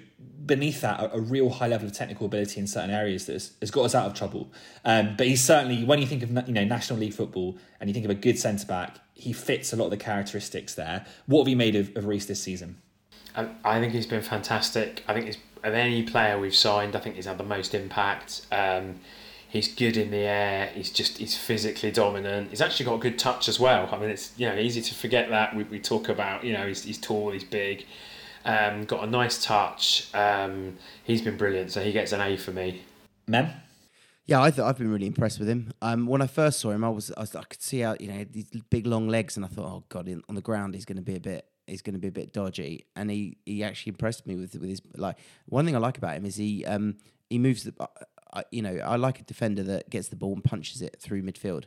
[0.45, 3.51] beneath that a, a real high level of technical ability in certain areas that has,
[3.59, 4.51] has got us out of trouble.
[4.83, 7.93] Um, but he's certainly when you think of you know National League football and you
[7.93, 11.05] think of a good centre back, he fits a lot of the characteristics there.
[11.27, 12.81] What have you made of, of Reece this season?
[13.35, 15.03] I think he's been fantastic.
[15.07, 18.45] I think he's of any player we've signed, I think he's had the most impact.
[18.51, 18.99] Um,
[19.49, 20.67] He's good in the air.
[20.75, 22.51] He's just he's physically dominant.
[22.51, 23.89] He's actually got a good touch as well.
[23.91, 25.55] I mean, it's you know easy to forget that.
[25.55, 27.87] We, we talk about you know he's, he's tall, he's big,
[28.45, 30.13] um, got a nice touch.
[30.13, 32.83] Um, he's been brilliant, so he gets an A for me.
[33.27, 33.49] Mem.
[34.27, 35.73] Yeah, I th- I've been really impressed with him.
[35.81, 38.07] Um, when I first saw him, I was, I was I could see out you
[38.07, 40.85] know these big long legs, and I thought, oh god, in, on the ground he's
[40.85, 42.86] going to be a bit he's going to be a bit dodgy.
[42.95, 46.15] And he he actually impressed me with with his like one thing I like about
[46.15, 46.97] him is he um
[47.29, 47.73] he moves the
[48.34, 51.21] I, you know I like a defender that gets the ball and punches it through
[51.23, 51.65] midfield.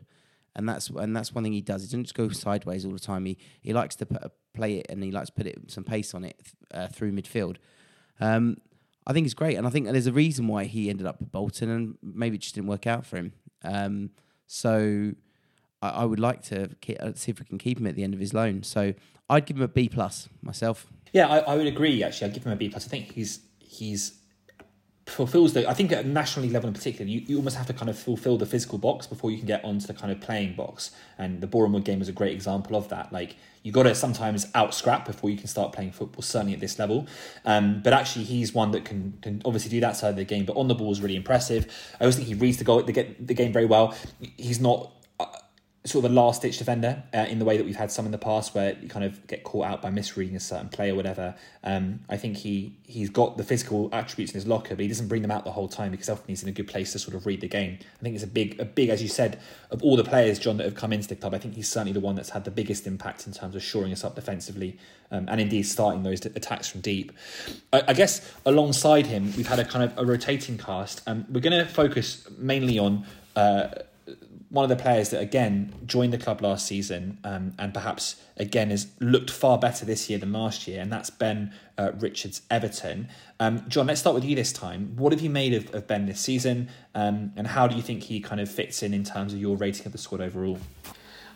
[0.55, 1.83] And that's and that's one thing he does.
[1.83, 3.25] He doesn't just go sideways all the time.
[3.25, 6.15] He he likes to put, play it and he likes to put it some pace
[6.15, 6.37] on it
[6.73, 7.57] uh, through midfield.
[8.21, 8.59] Um,
[9.07, 11.33] I think it's great, and I think there's a reason why he ended up at
[11.33, 13.33] Bolton, and maybe it just didn't work out for him.
[13.65, 14.11] Um,
[14.47, 15.13] so
[15.83, 18.21] I, would like to uh, see if we can keep him at the end of
[18.21, 18.63] his loan.
[18.63, 18.95] So
[19.33, 20.87] I'd give him a B plus myself.
[21.13, 22.03] Yeah, I, I would agree.
[22.03, 22.87] Actually, I'd give him a B plus.
[22.87, 24.19] I think he's he's
[25.07, 25.69] fulfills the.
[25.69, 28.37] I think at national level in particular, you, you almost have to kind of fulfill
[28.37, 30.91] the physical box before you can get onto the kind of playing box.
[31.17, 33.11] And the Boreham Wood game was a great example of that.
[33.11, 36.21] Like you got to sometimes out scrap before you can start playing football.
[36.21, 37.07] Certainly at this level,
[37.47, 40.45] um, but actually he's one that can can obviously do that side of the game.
[40.45, 41.73] But on the ball is really impressive.
[41.99, 43.95] I always think he reads the goal the, the game very well.
[44.37, 44.93] He's not
[45.85, 48.13] sort of a last ditch defender uh, in the way that we've had some in
[48.13, 50.95] the past where you kind of get caught out by misreading a certain play or
[50.95, 51.35] whatever.
[51.65, 55.09] Um, I think he he's got the physical attributes in his locker, but he doesn't
[55.09, 57.17] bring them out the whole time because often he's in a good place to sort
[57.17, 57.79] of read the game.
[57.81, 59.41] I think it's a big a big as you said
[59.73, 61.35] of all the players John that have come into the club.
[61.35, 63.93] I think he's certainly the one that's had the biggest impact in terms of shoring
[63.93, 64.79] us up defensively
[65.11, 67.11] um, and indeed starting those attacks from deep.
[67.73, 71.03] I, I, guess alongside him we've had a kind of a rotating cast.
[71.09, 73.05] Um, we're going to focus mainly on.
[73.35, 73.69] Uh,
[74.53, 78.69] one of the players that again joined the club last season um, and perhaps again
[78.69, 83.09] has looked far better this year than last year, and that's Ben uh, Richards Everton.
[83.41, 84.93] Um, John, let's start with you this time.
[84.97, 88.03] What have you made of, of Ben this season, um, and how do you think
[88.03, 90.59] he kind of fits in in terms of your rating of the squad overall?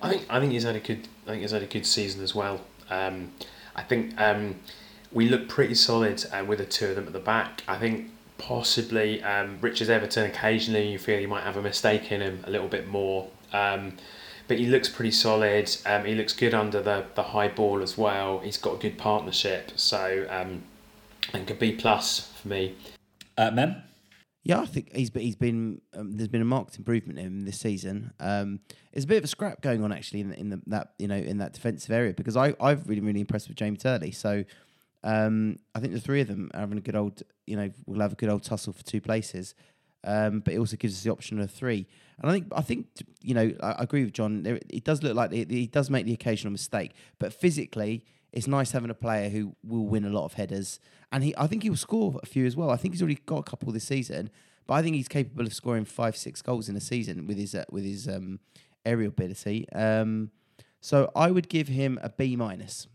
[0.03, 2.23] I think I think he's had a good I think he's had a good season
[2.23, 2.61] as well.
[2.91, 3.33] Um,
[3.75, 4.57] I think um,
[5.11, 7.63] we look pretty solid uh, with the two of them at the back.
[7.67, 12.21] I think possibly um, Richards Everton occasionally you feel you might have a mistake in
[12.21, 13.97] him a little bit more um,
[14.49, 17.97] but he looks pretty solid um, he looks good under the, the high ball as
[17.97, 20.63] well he's got a good partnership so um,
[21.29, 22.75] I think a B plus for me
[23.39, 23.83] uh, Mem?
[24.47, 27.59] Yeah, I think he's he's been um, there's been a marked improvement in him this
[27.59, 28.13] season.
[28.21, 28.61] Um,
[28.93, 31.09] there's a bit of a scrap going on actually in, the, in the, that you
[31.09, 34.13] know in that defensive area because I I've really really impressed with Jamie Turley.
[34.13, 34.45] So
[35.07, 38.01] um, I think the three of them are having a good old, you know, we'll
[38.01, 39.55] have a good old tussle for two places.
[40.03, 41.87] Um, but it also gives us the option of three.
[42.19, 42.87] And I think, I think,
[43.23, 44.43] you know, I, I agree with John.
[44.43, 48.73] There, it does look like he does make the occasional mistake, but physically, it's nice
[48.73, 50.81] having a player who will win a lot of headers.
[51.13, 52.71] And he, I think he will score a few as well.
[52.71, 54.31] I think he's already got a couple this season,
[54.67, 57.55] but I think he's capable of scoring five, six goals in a season with his
[57.55, 58.41] uh, with his um,
[58.85, 59.69] aerial ability.
[59.73, 60.33] Um,
[60.81, 62.89] so I would give him a B minus.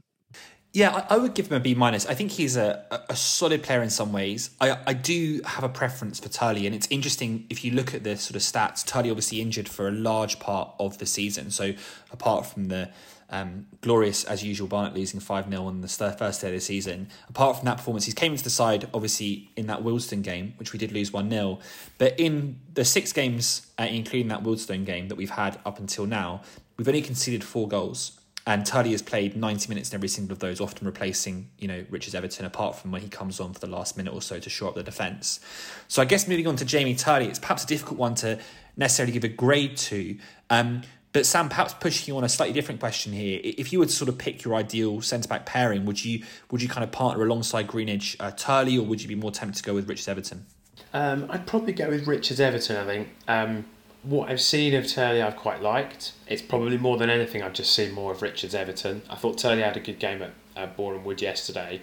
[0.74, 2.06] Yeah, I, I, would give him a B minus.
[2.06, 4.52] I think he's a, a, solid player in some ways.
[4.62, 8.06] I, I do have a preference for Turley, and it's interesting if you look at
[8.06, 8.86] the sort of stats.
[8.86, 11.74] Turley obviously injured for a large part of the season, so
[12.14, 12.90] apart from the
[13.32, 17.10] um, glorious as usual Barnet losing 5 0 on the first day of the season.
[17.30, 20.74] Apart from that performance, he's came into the side obviously in that Wealdstone game, which
[20.74, 21.60] we did lose 1 0.
[21.98, 26.06] But in the six games, uh, including that Wealdstone game that we've had up until
[26.06, 26.42] now,
[26.78, 28.21] we've only conceded four goals
[28.52, 31.86] and Turley has played 90 minutes in every single of those, often replacing, you know,
[31.90, 34.50] Richards Everton, apart from when he comes on for the last minute or so to
[34.50, 35.40] shore up the defence.
[35.88, 38.40] So I guess moving on to Jamie Turley, it's perhaps a difficult one to
[38.76, 40.18] necessarily give a grade to.
[40.50, 40.82] Um,
[41.14, 43.40] but Sam, perhaps pushing you on a slightly different question here.
[43.42, 46.62] If you were to sort of pick your ideal centre back pairing, would you would
[46.62, 49.64] you kind of partner alongside Greenidge uh, Turley, or would you be more tempted to
[49.64, 50.45] go with Richards Everton?
[50.93, 52.78] Um, I'd probably go with Richards Everton.
[52.78, 53.10] I think.
[53.28, 53.66] Um,
[54.04, 56.14] what I've seen of Turley, I've quite liked.
[56.28, 59.04] It's probably more than anything, I've just seen more of Richards Everton.
[59.10, 61.82] I thought Turley had a good game at uh, Boreham Wood yesterday,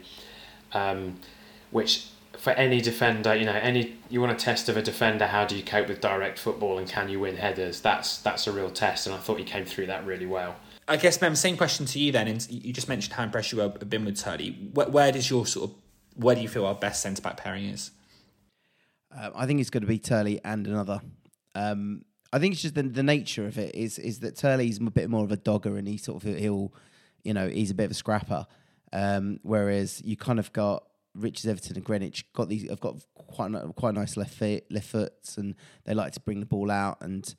[0.73, 1.21] um,
[1.71, 5.45] which for any defender, you know, any you want a test of a defender, how
[5.45, 7.81] do you cope with direct football and can you win headers?
[7.81, 10.57] That's that's a real test, and I thought he came through that really well.
[10.87, 12.29] I guess, Mem, same question to you then.
[12.29, 14.71] And you just mentioned how impressed you have been with Turley.
[14.73, 15.77] Where, where, does your sort of
[16.17, 17.91] where do you feel our best centre back pairing is?
[19.15, 21.01] Uh, I think it's going to be Turley and another.
[21.55, 24.91] Um, I think it's just the, the nature of it is is that Turley's a
[24.91, 26.73] bit more of a dogger and he sort of he'll,
[27.23, 28.47] you know, he's a bit of a scrapper.
[28.93, 33.53] Um, whereas you kind of got Richards Everton and Greenidge got these have got quite
[33.77, 35.55] quite nice left foot left foots and
[35.85, 37.35] they like to bring the ball out and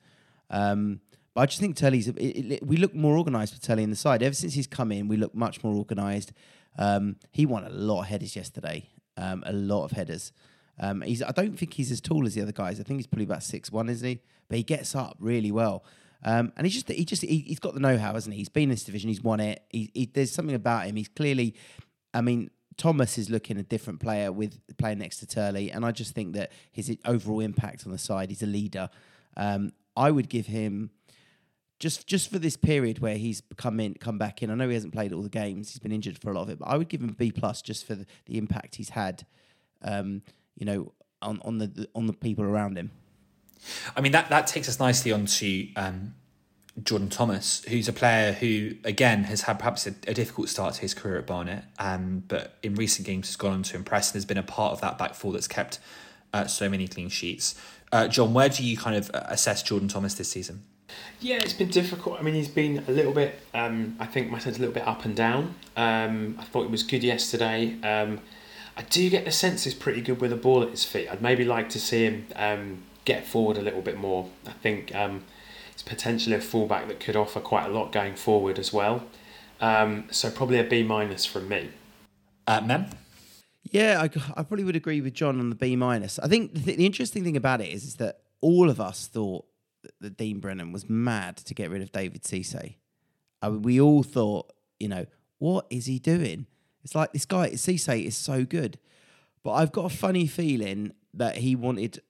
[0.50, 1.00] um,
[1.34, 3.96] but I just think Turley's it, it, we look more organised for Turley in the
[3.96, 6.32] side ever since he's come in we look much more organised.
[6.78, 10.32] Um, he won a lot of headers yesterday, um, a lot of headers.
[10.78, 12.80] Um, he's I don't think he's as tall as the other guys.
[12.80, 14.20] I think he's probably about six one, isn't he?
[14.50, 15.84] But he gets up really well.
[16.22, 18.40] Um, and he's just he just he, has got the know-how, hasn't he?
[18.40, 19.62] He's been in this division, he's won it.
[19.70, 20.96] He, he, there's something about him.
[20.96, 21.54] He's clearly,
[22.12, 25.92] I mean, Thomas is looking a different player with playing next to Turley, and I
[25.92, 28.90] just think that his overall impact on the side, he's a leader.
[29.36, 30.90] Um, I would give him
[31.78, 34.50] just just for this period where he's come in, come back in.
[34.50, 36.50] I know he hasn't played all the games; he's been injured for a lot of
[36.50, 39.24] it, but I would give him B plus just for the, the impact he's had.
[39.82, 40.22] Um,
[40.56, 40.92] you know,
[41.22, 42.90] on on the on the people around him.
[43.96, 46.14] I mean that that takes us nicely onto um,
[46.82, 50.80] Jordan Thomas, who's a player who again has had perhaps a, a difficult start to
[50.80, 54.14] his career at Barnet, um, but in recent games has gone on to impress and
[54.14, 55.78] has been a part of that back four that's kept
[56.32, 57.60] uh, so many clean sheets.
[57.92, 60.62] Uh, John, where do you kind of uh, assess Jordan Thomas this season?
[61.20, 62.18] Yeah, it's been difficult.
[62.18, 63.40] I mean, he's been a little bit.
[63.54, 65.54] Um, I think my sense a little bit up and down.
[65.76, 67.76] Um, I thought he was good yesterday.
[67.82, 68.20] Um,
[68.76, 71.08] I do get the sense he's pretty good with a ball at his feet.
[71.10, 72.82] I'd maybe like to see him um,
[73.12, 74.28] get forward a little bit more.
[74.46, 75.24] I think um,
[75.72, 79.04] he's potentially a fullback that could offer quite a lot going forward as well.
[79.60, 81.70] Um, so probably a B minus from me.
[82.46, 82.86] Uh, Mem?
[83.64, 86.18] Yeah, I, I probably would agree with John on the B minus.
[86.18, 89.44] I think the, the interesting thing about it is, is that all of us thought
[90.00, 92.76] that Dean Brennan was mad to get rid of David Cisse.
[93.42, 95.06] I mean, we all thought, you know,
[95.38, 96.46] what is he doing?
[96.84, 98.78] It's like this guy, Cisse, is so good.
[99.42, 102.02] But I've got a funny feeling that he wanted,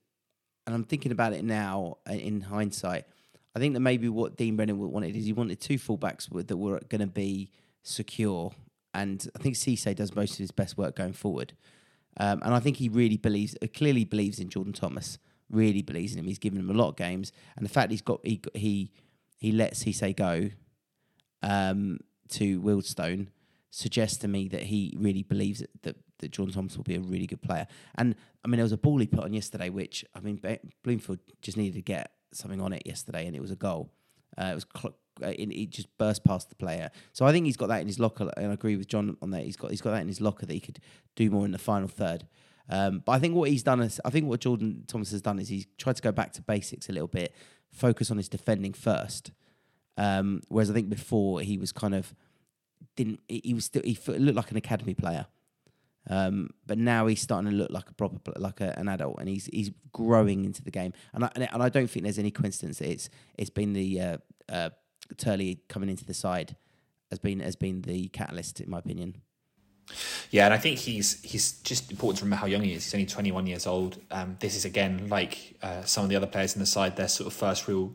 [0.71, 3.05] and I'm thinking about it now uh, in hindsight.
[3.57, 6.79] I think that maybe what Dean Brennan wanted is he wanted two fullbacks that were
[6.89, 7.51] going to be
[7.83, 8.53] secure.
[8.95, 11.55] And I think Cisse does most of his best work going forward.
[12.19, 15.19] Um, and I think he really believes, uh, clearly believes in Jordan Thomas
[15.51, 16.27] really believes in him.
[16.27, 18.93] He's given him a lot of games, and the fact he's got he he
[19.39, 20.51] he lets Cisse go
[21.43, 21.99] um,
[22.29, 23.29] to Wealdstone
[23.71, 27.27] suggests to me that he really believes that, that John Thomas will be a really
[27.27, 27.67] good player.
[27.97, 28.15] And
[28.45, 30.41] I mean, there was a ball he put on yesterday, which I mean,
[30.83, 33.91] Bloomfield just needed to get something on it yesterday, and it was a goal.
[34.39, 36.91] Uh, it was cl- uh, it just burst past the player.
[37.13, 39.31] So I think he's got that in his locker, and I agree with John on
[39.31, 39.45] that.
[39.45, 40.81] He's got he's got that in his locker that he could
[41.17, 42.27] do more in the final third.
[42.69, 45.41] Um, but I think what he's done is, I think what Jordan Thomas has done
[45.41, 47.35] is he's tried to go back to basics a little bit,
[47.73, 49.33] focus on his defending first.
[49.97, 52.15] Um, whereas I think before he was kind of
[52.97, 55.27] didn't he was still he looked like an academy player.
[56.09, 59.29] Um, but now he's starting to look like a proper like a, an adult, and
[59.29, 60.93] he's he's growing into the game.
[61.13, 64.17] And I, and I don't think there's any coincidence that it's it's been the uh,
[64.49, 64.71] uh,
[65.17, 66.57] Turley coming into the side
[67.11, 69.17] has been has been the catalyst, in my opinion.
[70.31, 72.85] Yeah, and I think he's he's just important to remember how young he is.
[72.85, 73.99] He's only 21 years old.
[74.11, 77.09] Um, this is again like uh, some of the other players in the side, their
[77.09, 77.93] sort of first real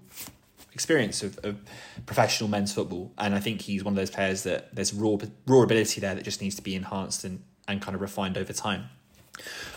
[0.74, 1.58] experience of, of,
[2.06, 3.14] professional men's football.
[3.18, 6.24] And I think he's one of those players that there's raw raw ability there that
[6.24, 8.89] just needs to be enhanced and, and kind of refined over time.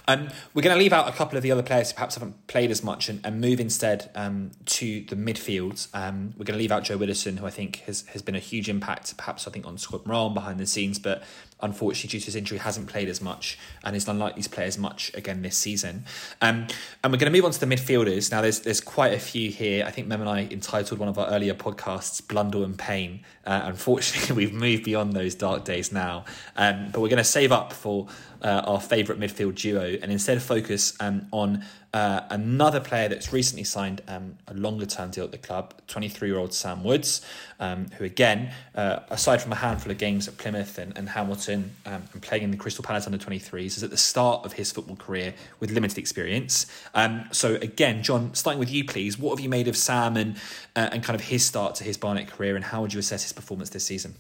[0.07, 2.47] Um, we're going to leave out a couple of the other players who perhaps haven't
[2.47, 5.87] played as much and, and move instead um, to the midfield.
[5.95, 8.41] Um, we're going to leave out Joe Widdowson, who I think has, has been a
[8.41, 11.23] huge impact, perhaps I think on squad morale behind the scenes, but
[11.61, 14.79] unfortunately due to his injury hasn't played as much and is unlikely to play as
[14.79, 16.05] much again this season.
[16.41, 16.67] Um,
[17.03, 18.31] and we're going to move on to the midfielders.
[18.31, 19.85] Now there's there's quite a few here.
[19.85, 23.63] I think Mem and I entitled one of our earlier podcasts "Brundle and Pain." Uh,
[23.65, 26.25] unfortunately, we've moved beyond those dark days now,
[26.57, 28.09] um, but we're going to save up for
[28.43, 31.65] uh, our favourite midfield duo and instead focus um, on
[31.95, 36.29] uh, another player that's recently signed um, a longer term deal at the club, 23
[36.29, 37.23] year old Sam Woods,
[37.61, 41.75] um, who, again, uh, aside from a handful of games at Plymouth and, and Hamilton
[41.87, 44.71] um, and playing in the Crystal Palace under 23s, is at the start of his
[44.71, 46.67] football career with limited experience.
[46.95, 50.37] Um, so, again, John, starting with you, please, what have you made of Sam and,
[50.77, 53.23] uh, and kind of his start to his Barnet career, and how would you assess
[53.23, 54.15] his performance this season?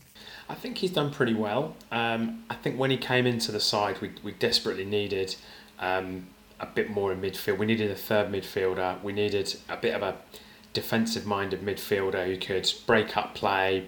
[0.49, 1.77] I think he's done pretty well.
[1.93, 5.37] Um, I think when he came into the side, we, we desperately needed
[5.79, 6.29] um,
[6.61, 7.59] a bit more in midfield.
[7.59, 9.03] We needed a third midfielder.
[9.03, 10.17] We needed a bit of a
[10.73, 13.87] defensive minded midfielder who could break up play,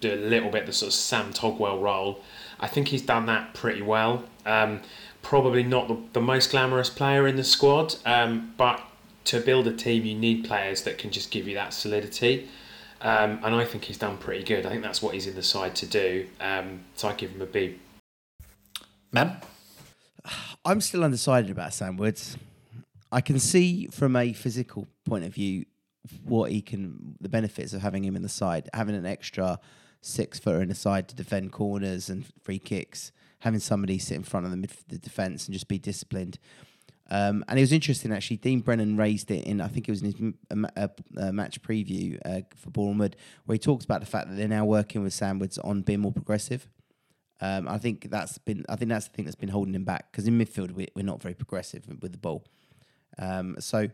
[0.00, 2.22] do a little bit the sort of Sam Togwell role.
[2.60, 4.24] I think he's done that pretty well.
[4.46, 4.80] Um,
[5.22, 8.80] probably not the, the, most glamorous player in the squad, um, but
[9.24, 12.48] to build a team, you need players that can just give you that solidity.
[13.00, 14.66] Um, and I think he's done pretty good.
[14.66, 16.26] I think that's what he's in the side to do.
[16.40, 17.78] Um, so I give him a B.
[19.12, 19.36] Man?
[20.68, 22.36] I'm still undecided about Sam Woods.
[23.10, 25.64] I can see from a physical point of view
[26.24, 29.60] what he can, the benefits of having him in the side, having an extra
[30.02, 34.22] six footer in the side to defend corners and free kicks, having somebody sit in
[34.22, 36.38] front of the, mid, the defence and just be disciplined.
[37.08, 38.36] Um, and it was interesting actually.
[38.36, 42.68] Dean Brennan raised it in, I think it was in his match preview uh, for
[42.68, 43.16] Bournemouth,
[43.46, 46.00] where he talks about the fact that they're now working with Sam Woods on being
[46.00, 46.68] more progressive.
[47.40, 50.10] Um, I think that's been I think that's the thing that's been holding him back
[50.10, 52.44] because in midfield we, we're not very progressive with the ball.
[53.18, 53.88] Um, so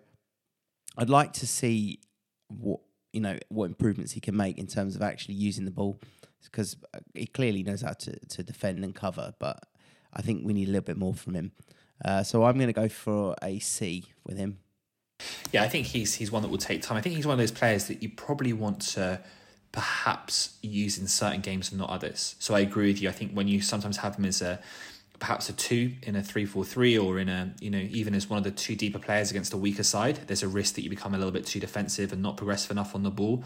[0.97, 2.01] I'd like to see
[2.49, 2.81] what
[3.13, 6.01] you know what improvements he can make in terms of actually using the ball
[6.45, 6.77] because
[7.15, 9.65] he clearly knows how to, to defend and cover, but
[10.13, 11.53] I think we need a little bit more from him.
[12.05, 14.59] Uh, so I'm going to go for a C with him.
[15.53, 16.97] Yeah, I think he's he's one that will take time.
[16.97, 19.21] I think he's one of those players that you probably want to
[19.75, 22.37] perhaps use in certain games and not others.
[22.39, 23.09] So I agree with you.
[23.09, 24.61] I think when you sometimes have him as a
[25.19, 28.31] perhaps a two in a three four three or in a you know even as
[28.31, 30.91] one of the two deeper players against a weaker side, there's a risk that you
[30.91, 33.43] become a little bit too defensive and not progressive enough on the ball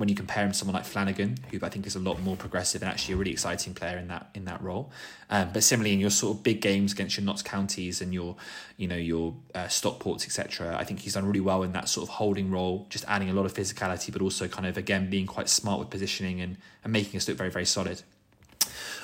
[0.00, 2.34] when you compare him to someone like Flanagan, who I think is a lot more
[2.34, 4.90] progressive and actually a really exciting player in that in that role.
[5.28, 8.34] Um, but similarly, in your sort of big games against your Notts counties and your
[8.78, 12.08] you know your uh, Stockports etc., I think he's done really well in that sort
[12.08, 15.26] of holding role, just adding a lot of physicality, but also kind of again being
[15.26, 18.02] quite smart with positioning and, and making us look very very solid.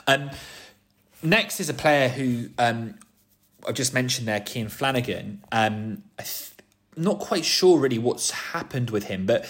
[0.07, 0.30] Um,
[1.22, 2.94] next is a player who um,
[3.68, 5.44] I've just mentioned there, Cian Flanagan.
[5.53, 6.53] Um, I th-
[6.97, 9.47] not quite sure really what's happened with him, but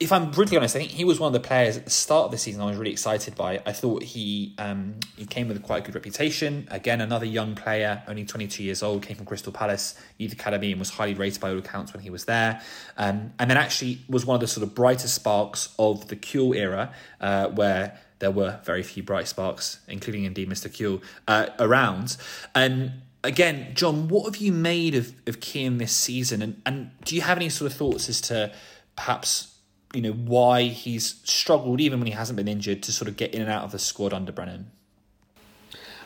[0.00, 2.26] if I'm brutally honest, I think he was one of the players at the start
[2.26, 3.62] of the season I was really excited by.
[3.64, 6.66] I thought he um, he came with quite a good reputation.
[6.70, 10.80] Again, another young player, only 22 years old, came from Crystal Palace Youth Academy and
[10.80, 12.60] was highly rated by all accounts when he was there.
[12.96, 16.56] Um, and then actually was one of the sort of brighter sparks of the Kewell
[16.56, 20.68] era, uh, where there were very few bright sparks, including indeed Mr.
[20.68, 22.16] Kewell, uh, around.
[22.54, 26.42] And again, John, what have you made of, of Cian this season?
[26.42, 28.52] And, and do you have any sort of thoughts as to
[28.94, 29.56] perhaps,
[29.92, 33.34] you know, why he's struggled, even when he hasn't been injured, to sort of get
[33.34, 34.70] in and out of the squad under Brennan?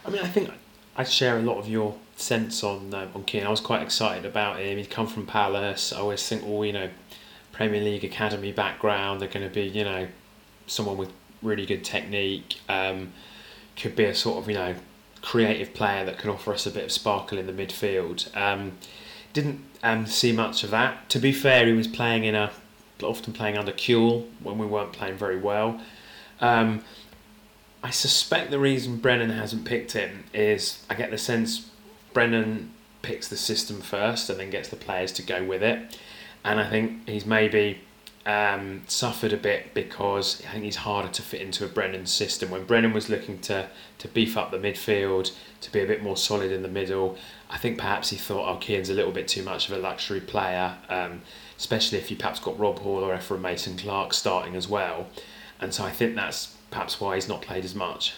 [0.06, 0.50] I mean, I think
[0.96, 3.46] I share a lot of your sense on uh, on Cian.
[3.46, 4.78] I was quite excited about him.
[4.78, 5.92] He'd come from Palace.
[5.92, 6.88] I always think, oh, you know,
[7.52, 9.20] Premier League academy background.
[9.20, 10.06] They're going to be, you know,
[10.66, 11.10] someone with
[11.42, 12.60] really good technique.
[12.68, 13.12] Um,
[13.76, 14.74] could be a sort of, you know,
[15.28, 18.34] creative player that can offer us a bit of sparkle in the midfield.
[18.34, 18.78] Um,
[19.34, 21.10] didn't um, see much of that.
[21.10, 22.50] To be fair, he was playing in a
[23.02, 25.82] often playing under Kewell when we weren't playing very well.
[26.40, 26.82] Um,
[27.82, 31.70] I suspect the reason Brennan hasn't picked him is I get the sense
[32.14, 32.72] Brennan
[33.02, 35.98] picks the system first and then gets the players to go with it,
[36.42, 37.82] and I think he's maybe
[38.28, 42.50] um, suffered a bit because I think he's harder to fit into a Brennan system.
[42.50, 46.16] When Brennan was looking to, to beef up the midfield, to be a bit more
[46.16, 47.16] solid in the middle,
[47.48, 50.20] I think perhaps he thought, oh, Cian's a little bit too much of a luxury
[50.20, 51.22] player, um,
[51.56, 55.06] especially if you perhaps got Rob Hall or Ephron Mason Clark starting as well.
[55.58, 58.12] And so I think that's perhaps why he's not played as much.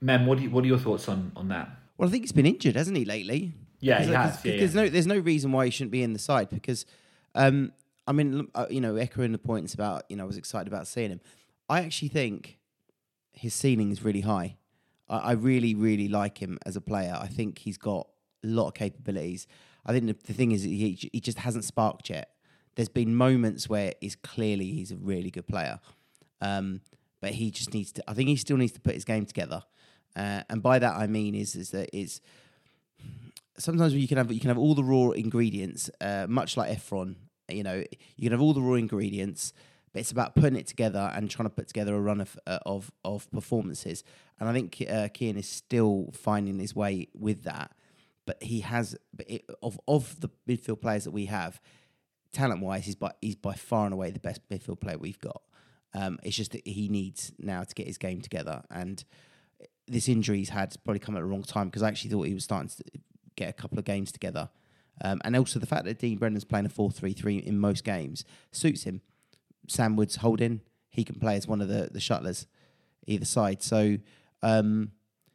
[0.00, 1.70] Mem, what, do you, what are your thoughts on, on that?
[1.96, 3.52] Well, I think he's been injured, hasn't he, lately?
[3.78, 4.30] Yeah, because, he has.
[4.30, 4.82] Because, yeah, because yeah.
[4.82, 6.86] no, there's no reason why he shouldn't be in the side because
[7.36, 7.72] um,
[8.06, 10.86] I mean, uh, you know, echoing the points about, you know, I was excited about
[10.86, 11.20] seeing him.
[11.68, 12.58] I actually think
[13.32, 14.56] his ceiling is really high.
[15.08, 17.16] I, I really, really like him as a player.
[17.18, 18.08] I think he's got
[18.44, 19.46] a lot of capabilities.
[19.86, 22.30] I think the, the thing is, he, he just hasn't sparked yet.
[22.74, 25.78] There's been moments where he's clearly he's a really good player,
[26.40, 26.80] um,
[27.20, 28.04] but he just needs to.
[28.08, 29.62] I think he still needs to put his game together,
[30.16, 32.22] uh, and by that I mean is is that is
[33.58, 37.16] sometimes you can have you can have all the raw ingredients, uh, much like Ephron
[37.54, 37.84] you know,
[38.16, 39.52] you can have all the raw ingredients,
[39.92, 42.58] but it's about putting it together and trying to put together a run of uh,
[42.64, 44.04] of of performances.
[44.40, 47.72] And I think uh, is still finding his way with that.
[48.24, 48.96] But he has
[49.62, 51.60] of of the midfield players that we have,
[52.32, 55.42] talent wise, he's by he's by far and away the best midfield player we've got.
[55.94, 59.04] Um, it's just that he needs now to get his game together, and
[59.86, 62.34] this injury he's had probably come at the wrong time because I actually thought he
[62.34, 63.00] was starting to
[63.36, 64.48] get a couple of games together.
[65.00, 67.84] Um, and also the fact that Dean Brennan's playing a 4 3 3 in most
[67.84, 69.00] games suits him.
[69.68, 72.46] Sam Wood's holding, he can play as one of the, the shuttlers
[73.06, 73.62] either side.
[73.62, 73.98] So,
[74.42, 74.92] um,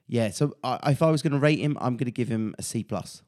[0.07, 2.55] yeah, so I, if I was going to rate him, I'm going to give him
[2.57, 2.83] a C.
[2.83, 3.23] plus.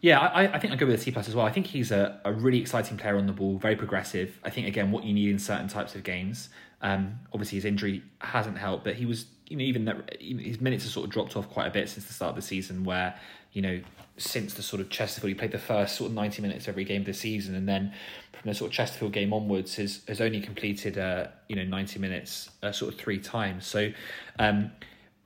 [0.00, 1.46] Yeah, I, I think I go with a C plus as well.
[1.46, 4.38] I think he's a, a really exciting player on the ball, very progressive.
[4.44, 6.48] I think again what you need in certain types of games.
[6.80, 10.84] Um, obviously his injury hasn't helped, but he was you know even that his minutes
[10.84, 13.18] have sort of dropped off quite a bit since the start of the season, where
[13.52, 13.80] you know
[14.16, 17.04] since the sort of Chesterfield, he played the first sort of ninety minutes every game
[17.04, 17.92] this season, and then
[18.32, 21.98] from the sort of Chesterfield game onwards, has has only completed uh, you know ninety
[21.98, 23.66] minutes uh, sort of three times.
[23.66, 23.92] So.
[24.38, 24.72] Um,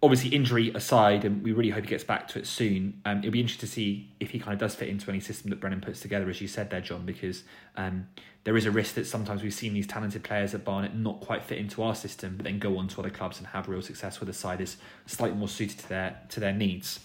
[0.04, 3.00] obviously injury aside, and we really hope he gets back to it soon.
[3.04, 5.50] Um, it'll be interesting to see if he kind of does fit into any system
[5.50, 7.44] that Brennan puts together, as you said there, John, because
[7.76, 8.08] um,
[8.42, 11.44] there is a risk that sometimes we've seen these talented players at Barnet not quite
[11.44, 14.20] fit into our system, but then go on to other clubs and have real success
[14.20, 16.98] where the side is slightly more suited to their to their needs.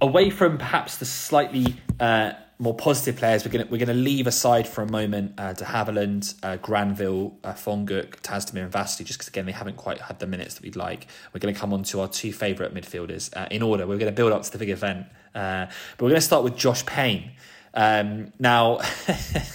[0.00, 4.68] Away from perhaps the slightly uh, more positive players, we're going we're to leave aside
[4.68, 9.28] for a moment uh, De Havilland, uh, Granville, uh, Füllkrug, Tasdemir, and Vasti, just because
[9.28, 11.06] again they haven't quite had the minutes that we'd like.
[11.32, 13.86] We're going to come on to our two favourite midfielders uh, in order.
[13.86, 16.44] We're going to build up to the big event, uh, but we're going to start
[16.44, 17.30] with Josh Payne.
[17.72, 18.80] Um, now,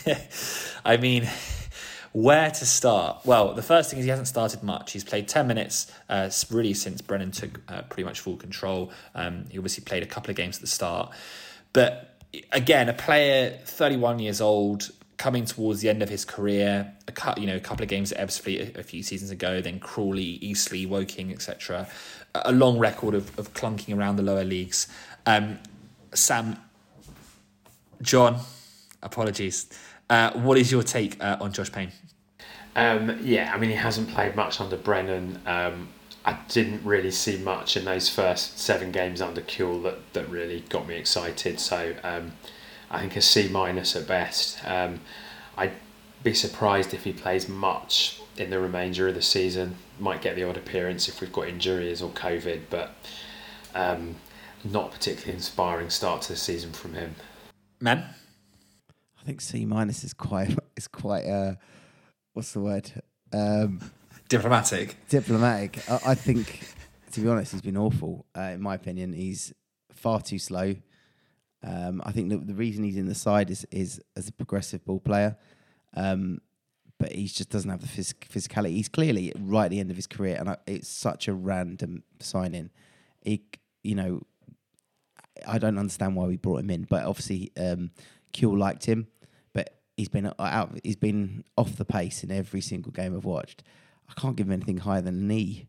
[0.86, 1.30] I mean.
[2.16, 3.26] Where to start?
[3.26, 4.94] Well, the first thing is he hasn't started much.
[4.94, 8.94] He's played 10 minutes uh, really since Brennan took uh, pretty much full control.
[9.16, 11.12] Um, he obviously played a couple of games at the start.
[11.74, 12.18] But
[12.54, 17.38] again, a player 31 years old, coming towards the end of his career, a cut,
[17.38, 20.40] you know, a couple of games at Ebbsfleet a, a few seasons ago, then Crawley,
[20.42, 21.86] Eastleigh, Woking, etc.
[22.34, 24.88] A long record of, of clunking around the lower leagues.
[25.26, 25.60] Um,
[26.14, 26.56] Sam,
[28.02, 28.40] John,
[29.04, 29.68] apologies.
[30.10, 31.92] Uh, what is your take uh, on Josh Payne?
[32.76, 35.42] Um, yeah, I mean, he hasn't played much under Brennan.
[35.46, 35.90] Um,
[36.26, 40.62] I didn't really see much in those first seven games under Kewell that, that really
[40.70, 41.60] got me excited.
[41.60, 42.34] So um,
[42.90, 44.60] I think a C minus at best.
[44.68, 45.02] Um,
[45.56, 45.74] I'd
[46.24, 49.76] be surprised if he plays much in the remainder of the season.
[50.00, 52.96] Might get the odd appearance if we've got injuries or COVID, but
[53.74, 54.16] um,
[54.64, 57.16] not particularly inspiring start to the season from him.
[57.80, 58.04] Man,
[59.26, 61.56] I think C minus is quite is quite uh,
[62.34, 62.92] what's the word?
[63.34, 63.82] Um,
[64.30, 64.98] diplomatic.
[65.10, 65.80] Diplomatic.
[65.90, 66.62] I, I, think,
[67.12, 68.28] to be honest, he's been awful.
[68.38, 69.52] Uh, in my opinion, he's
[69.92, 70.76] far too slow.
[71.64, 74.86] Um, I think the, the reason he's in the side is is as a progressive
[74.86, 75.38] ball player,
[75.96, 76.40] um,
[77.00, 78.74] but he just doesn't have the phys- physicality.
[78.74, 82.04] He's clearly right at the end of his career, and I, it's such a random
[82.20, 82.70] signing.
[83.24, 83.42] He,
[83.82, 84.22] you know,
[85.48, 87.90] I don't understand why we brought him in, but obviously, um,
[88.36, 89.08] Kewell liked him
[89.98, 90.80] he's been out.
[90.84, 93.64] He's been off the pace in every single game I've watched.
[94.10, 95.68] I can't give him anything higher than a knee.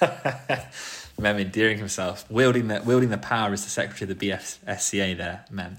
[1.18, 5.16] Mem endearing himself, wielding the wielding the power as the secretary of the BFSCA.
[5.16, 5.76] There, Mem.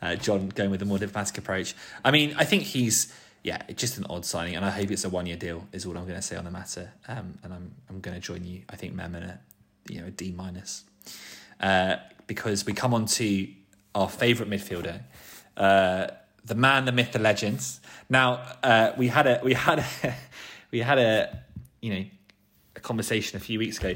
[0.00, 1.74] Uh, John going with a more diplomatic approach.
[2.04, 5.08] I mean, I think he's yeah, just an odd signing, and I hope it's a
[5.08, 5.66] one year deal.
[5.72, 6.92] Is all I'm going to say on the matter.
[7.08, 8.62] Um, and I'm I'm going to join you.
[8.68, 9.40] I think Mem in a
[9.88, 10.84] you know a D minus
[11.60, 11.96] uh,
[12.26, 13.48] because we come on to
[13.94, 15.00] our favourite midfielder.
[15.56, 16.08] Uh,
[16.46, 17.80] the man, the myth, the legends.
[18.08, 20.14] Now uh, we had a we had a,
[20.70, 21.38] we had a
[21.80, 22.04] you know
[22.76, 23.94] a conversation a few weeks ago.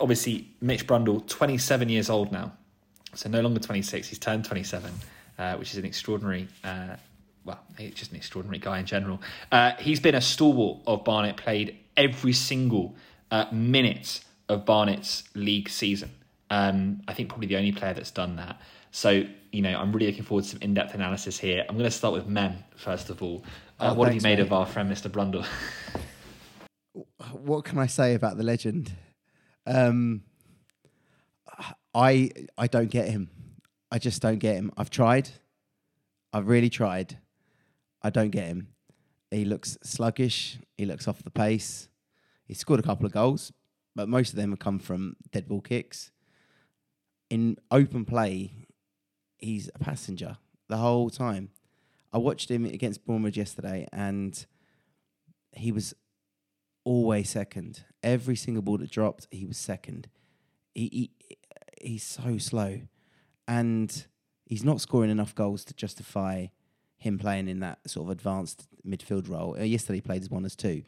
[0.00, 2.52] Obviously, Mitch Brundle, twenty seven years old now,
[3.14, 4.08] so no longer twenty six.
[4.08, 4.92] He's turned twenty seven,
[5.38, 6.48] uh, which is an extraordinary.
[6.64, 6.96] Uh,
[7.44, 9.20] well, he's just an extraordinary guy in general.
[9.50, 12.94] Uh, he's been a stalwart of Barnet, played every single
[13.30, 16.10] uh, minute of Barnet's league season.
[16.50, 18.60] Um, I think probably the only player that's done that.
[18.90, 21.64] So, you know, I'm really looking forward to some in depth analysis here.
[21.68, 23.44] I'm going to start with Mem, first of all.
[23.78, 24.46] Uh, oh, what thanks, have you made mate.
[24.46, 25.10] of our friend, Mr.
[25.10, 25.46] Brundle?
[27.32, 28.92] what can I say about the legend?
[29.66, 30.22] Um,
[31.94, 33.30] I I don't get him.
[33.90, 34.72] I just don't get him.
[34.76, 35.30] I've tried.
[36.32, 37.18] I've really tried.
[38.02, 38.68] I don't get him.
[39.30, 40.58] He looks sluggish.
[40.76, 41.88] He looks off the pace.
[42.46, 43.52] He scored a couple of goals,
[43.94, 46.10] but most of them have come from dead ball kicks.
[47.28, 48.52] In open play,
[49.40, 50.38] he's a passenger
[50.68, 51.50] the whole time.
[52.12, 54.46] I watched him against Boreham Wood yesterday, and
[55.52, 55.94] he was
[56.84, 57.84] always second.
[58.02, 60.08] Every single ball that dropped, he was second.
[60.74, 61.36] He, he
[61.80, 62.80] he's so slow,
[63.46, 64.06] and
[64.46, 66.46] he's not scoring enough goals to justify
[66.96, 69.56] him playing in that sort of advanced midfield role.
[69.58, 70.82] Uh, yesterday he played as one as two,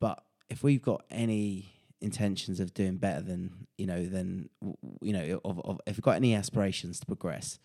[0.00, 4.50] but if we've got any intentions of doing better than you know than
[5.00, 7.58] you know of, of if we've got any aspirations to progress,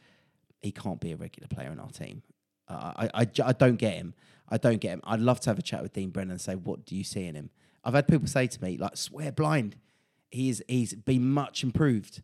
[0.61, 2.23] he can't be a regular player in our team.
[2.69, 4.13] I, I, I don't get him.
[4.47, 5.01] I don't get him.
[5.03, 7.25] I'd love to have a chat with Dean Brennan and say, what do you see
[7.25, 7.49] in him?
[7.84, 9.75] I've had people say to me, like, swear blind,
[10.29, 12.21] he's he's been much improved.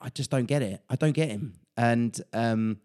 [0.00, 0.82] I just don't get it.
[0.90, 2.78] I don't get him, and um,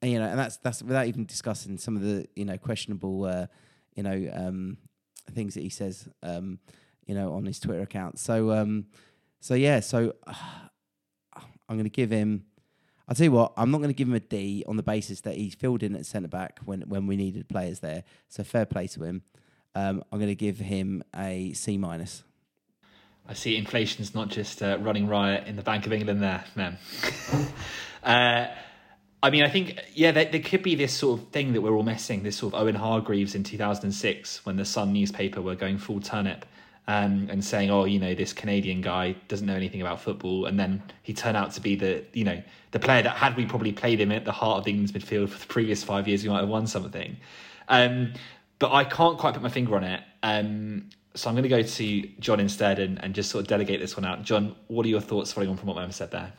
[0.00, 3.24] and, you know, and that's that's without even discussing some of the you know questionable,
[3.24, 3.46] uh,
[3.94, 4.76] you know, um,
[5.32, 6.08] things that he says.
[6.22, 6.58] Um,
[7.06, 8.18] you know, on his Twitter account.
[8.18, 8.86] So, um,
[9.40, 10.34] so yeah, so uh,
[11.68, 12.44] I'm going to give him.
[13.08, 15.22] I'll tell you what, I'm not going to give him a D on the basis
[15.22, 18.04] that he's filled in at centre back when when we needed players there.
[18.28, 19.22] So fair play to him.
[19.74, 22.22] Um, I'm going to give him a C minus.
[23.26, 26.76] I see inflation's not just uh, running riot in the Bank of England there, man.
[28.02, 28.48] uh,
[29.22, 31.74] I mean, I think, yeah, there, there, could be this sort of thing that we're
[31.74, 35.78] all missing, this sort of Owen Hargreaves in 2006 when the Sun newspaper were going
[35.78, 36.44] full turnip
[36.88, 40.58] um, and saying, "Oh, you know, this Canadian guy doesn't know anything about football," and
[40.58, 43.72] then he turned out to be the, you know, the player that had we probably
[43.72, 46.40] played him at the heart of England's midfield for the previous five years, we might
[46.40, 47.16] have won something.
[47.68, 48.12] Um,
[48.58, 50.02] but I can't quite put my finger on it.
[50.22, 53.80] Um, so I'm going to go to John instead and, and just sort of delegate
[53.80, 54.22] this one out.
[54.22, 56.32] John, what are your thoughts following on from what Mem said there?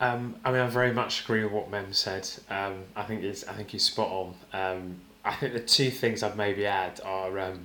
[0.00, 2.28] Um, I mean, I very much agree with what Mem said.
[2.50, 4.34] Um, I think it's, I think he's spot on.
[4.52, 7.64] Um, I think the two things I'd maybe add are um,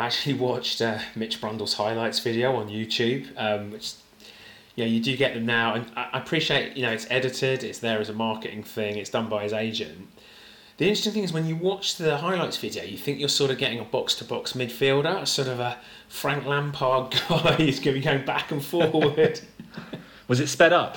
[0.00, 3.92] I actually watched uh, Mitch Brundle's highlights video on YouTube, um, which
[4.74, 8.00] yeah, you do get them now, and I appreciate you know it's edited, it's there
[8.00, 10.08] as a marketing thing, it's done by his agent.
[10.78, 13.58] The interesting thing is when you watch the highlights video, you think you're sort of
[13.58, 15.76] getting a box to box midfielder, sort of a
[16.08, 19.38] Frank Lampard guy who's going to be going back and forward.
[20.28, 20.96] Was it sped up?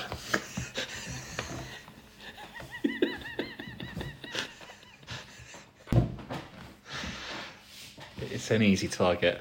[8.44, 9.40] It's an easy target.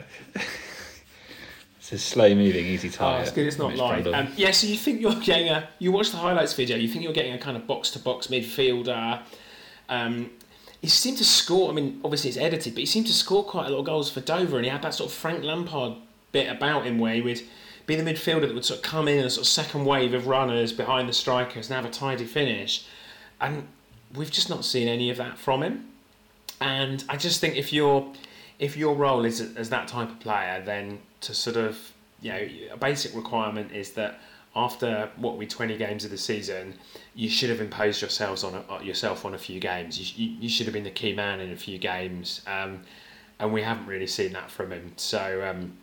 [1.78, 3.28] it's a slow moving, easy Oh, target.
[3.28, 3.48] it's good.
[3.48, 4.08] It's not live.
[4.08, 5.68] Um, yeah, so you think you're getting a.
[5.80, 6.78] You watch the highlights video.
[6.78, 9.22] You think you're getting a kind of box to box midfielder.
[9.90, 10.30] Um,
[10.82, 11.70] he seemed to score.
[11.70, 14.10] I mean, obviously it's edited, but he seemed to score quite a lot of goals
[14.10, 15.96] for Dover, and he had that sort of Frank Lampard
[16.32, 17.42] bit about him where he would
[17.86, 20.28] be the midfielder that would sort of come in a sort of second wave of
[20.28, 22.86] runners behind the strikers and have a tidy finish.
[23.42, 23.68] And
[24.16, 25.90] we've just not seen any of that from him.
[26.62, 28.10] And I just think if you're
[28.64, 31.92] if your role is as that type of player, then to sort of
[32.22, 34.22] you know a basic requirement is that
[34.56, 36.74] after what we twenty games of the season,
[37.14, 40.00] you should have imposed yourselves on a, yourself on a few games.
[40.00, 42.82] You, you, you should have been the key man in a few games, um,
[43.38, 44.94] and we haven't really seen that from him.
[44.96, 45.74] So um,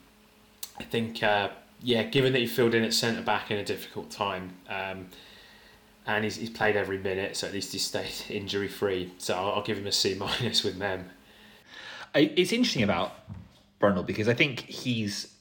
[0.79, 1.51] I think uh,
[1.83, 4.55] yeah, given that he filled in at centre back in a difficult time.
[4.71, 5.09] Um,
[6.07, 9.13] and he's, he's played every minute, so at least he stayed injury free.
[9.19, 11.11] So I'll, I'll give him a C minus with them.
[12.15, 13.13] It's interesting about
[13.81, 15.35] Brundle because I think he's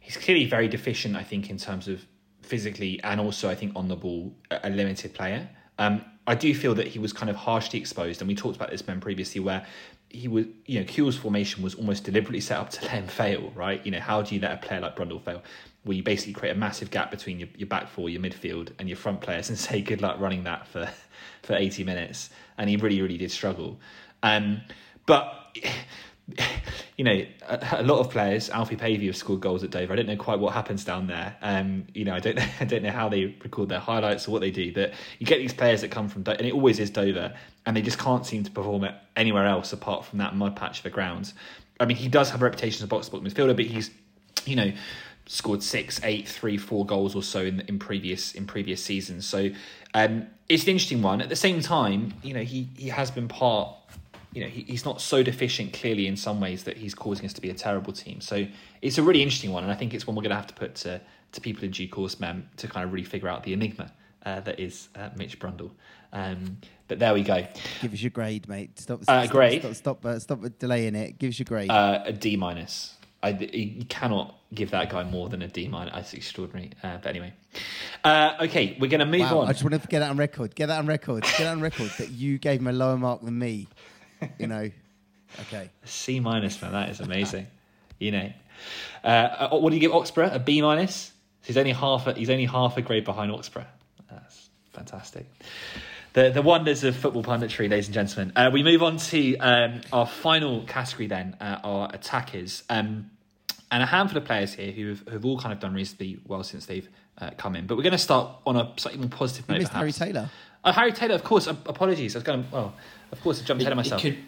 [0.00, 1.16] he's clearly very deficient.
[1.16, 2.04] I think in terms of
[2.42, 5.48] physically and also I think on the ball a limited player.
[5.78, 8.70] Um, I do feel that he was kind of harshly exposed, and we talked about
[8.70, 9.64] this man previously, where
[10.10, 13.52] he was, you know, Kewell's formation was almost deliberately set up to let him fail,
[13.54, 13.84] right?
[13.84, 15.42] You know, how do you let a player like Brundle fail?
[15.84, 18.88] Where you basically create a massive gap between your, your back four, your midfield, and
[18.88, 20.90] your front players, and say good luck running that for
[21.42, 22.30] for eighty minutes.
[22.58, 23.78] And he really, really did struggle.
[24.22, 24.62] Um,
[25.08, 25.56] but
[26.98, 29.92] you know, a, a lot of players, Alfie Pavey, have scored goals at Dover.
[29.92, 31.36] I don't know quite what happens down there.
[31.42, 34.40] Um, you know, I don't, I don't know how they record their highlights or what
[34.40, 34.72] they do.
[34.72, 37.34] But you get these players that come from, Do- and it always is Dover,
[37.66, 40.78] and they just can't seem to perform it anywhere else apart from that mud patch
[40.78, 41.32] of the ground.
[41.80, 43.90] I mean, he does have a reputation as a box box midfielder, but he's,
[44.44, 44.72] you know,
[45.26, 49.26] scored six, eight, three, four goals or so in in previous in previous seasons.
[49.26, 49.50] So
[49.94, 51.20] um, it's an interesting one.
[51.20, 53.74] At the same time, you know, he he has been part.
[54.32, 57.32] You know, he, he's not so deficient clearly in some ways that he's causing us
[57.32, 58.20] to be a terrible team.
[58.20, 58.46] So
[58.82, 60.54] it's a really interesting one, and I think it's one we're going to have to
[60.54, 61.00] put to
[61.32, 63.92] to people in due course, mem, to kind of really figure out the enigma
[64.24, 65.70] uh, that is uh, Mitch Brundle.
[66.12, 66.58] Um,
[66.88, 67.46] but there we go.
[67.82, 68.78] Give us your grade, mate.
[68.78, 69.00] Stop.
[69.06, 69.60] Uh, grade?
[69.60, 69.74] Stop.
[69.74, 71.18] Stop, uh, stop delaying it.
[71.18, 71.70] Give us your grade.
[71.70, 72.94] Uh, a D minus.
[73.22, 75.92] I you cannot give that guy more than a D minus.
[75.92, 76.70] That's extraordinary.
[76.82, 77.34] Uh, but anyway,
[78.04, 79.48] uh, okay, we're going to move wow, on.
[79.48, 80.54] I just want to get that on record.
[80.54, 81.24] Get that on record.
[81.24, 83.68] Get that on record that you gave him a lower mark than me.
[84.38, 84.70] You know.
[85.40, 85.70] Okay.
[85.84, 86.72] C minus, man.
[86.72, 87.46] That is amazing.
[87.98, 88.32] you know,
[89.04, 90.34] uh, what do you give Oxborough?
[90.34, 91.12] A B minus.
[91.42, 92.06] He's only half.
[92.06, 93.66] A, he's only half a grade behind Oxborough.
[94.10, 95.26] That's fantastic.
[96.14, 98.32] The the wonders of football punditry, ladies and gentlemen.
[98.34, 102.64] Uh, we move on to um, our final category then, uh, our attackers.
[102.70, 103.10] Um,
[103.70, 106.42] and a handful of players here who have, who've all kind of done reasonably well
[106.42, 106.88] since they've
[107.18, 107.66] uh, come in.
[107.66, 109.60] But we're going to start on a slightly more positive You note.
[109.60, 109.92] missed Harry.
[109.92, 110.30] Taylor.
[110.64, 111.46] Oh, Harry Taylor, of course.
[111.46, 112.14] Apologies.
[112.14, 112.50] I was going to.
[112.50, 112.74] Well,
[113.12, 114.02] of course, I jumped ahead of myself.
[114.02, 114.18] He, could,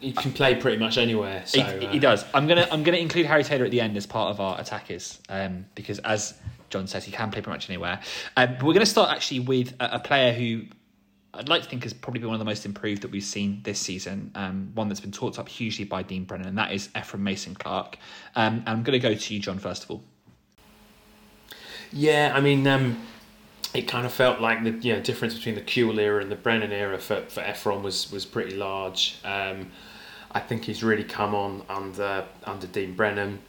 [0.00, 1.42] he can play pretty much anywhere.
[1.44, 2.24] So he, uh, he does.
[2.32, 5.20] I'm gonna I'm gonna include Harry Taylor at the end as part of our attackers,
[5.28, 6.34] um, because as
[6.70, 8.00] John says, he can play pretty much anywhere.
[8.36, 10.62] Um, but we're gonna start actually with a, a player who
[11.34, 13.60] I'd like to think has probably been one of the most improved that we've seen
[13.62, 14.30] this season.
[14.34, 17.54] Um, one that's been talked up hugely by Dean Brennan, and that is Ephron Mason
[17.54, 17.98] Clark.
[18.36, 20.02] Um, and I'm gonna go to you, John, first of all.
[21.92, 23.00] Yeah, I mean, um,
[23.72, 26.36] it kind of felt like the you know, difference between the Kewell era and the
[26.36, 29.18] Brennan era for, for Ephron was was pretty large.
[29.24, 29.70] Um,
[30.32, 33.40] I think he's really come on under under Dean Brennan.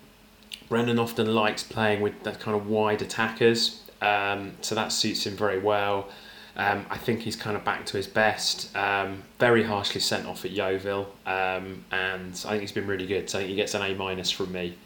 [0.70, 5.36] Brennan often likes playing with that kind of wide attackers, um, so that suits him
[5.36, 6.10] very well.
[6.56, 8.76] Um, I think he's kind of back to his best.
[8.76, 13.30] Um, very harshly sent off at Yeovil, um, and I think he's been really good.
[13.30, 14.78] So I think he gets an A minus from me.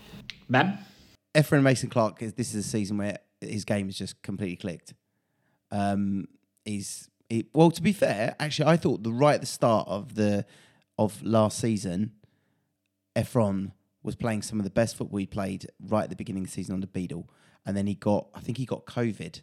[0.47, 0.77] Mem?
[1.33, 4.93] Ephron Mason Clark is this is a season where his game has just completely clicked.
[5.71, 6.27] Um,
[6.63, 7.71] he's he, well.
[7.71, 10.45] To be fair, actually, I thought the right at the start of the
[10.97, 12.13] of last season,
[13.15, 16.49] Ephron was playing some of the best football he played right at the beginning of
[16.49, 17.29] the season under Beadle,
[17.65, 19.41] and then he got I think he got COVID,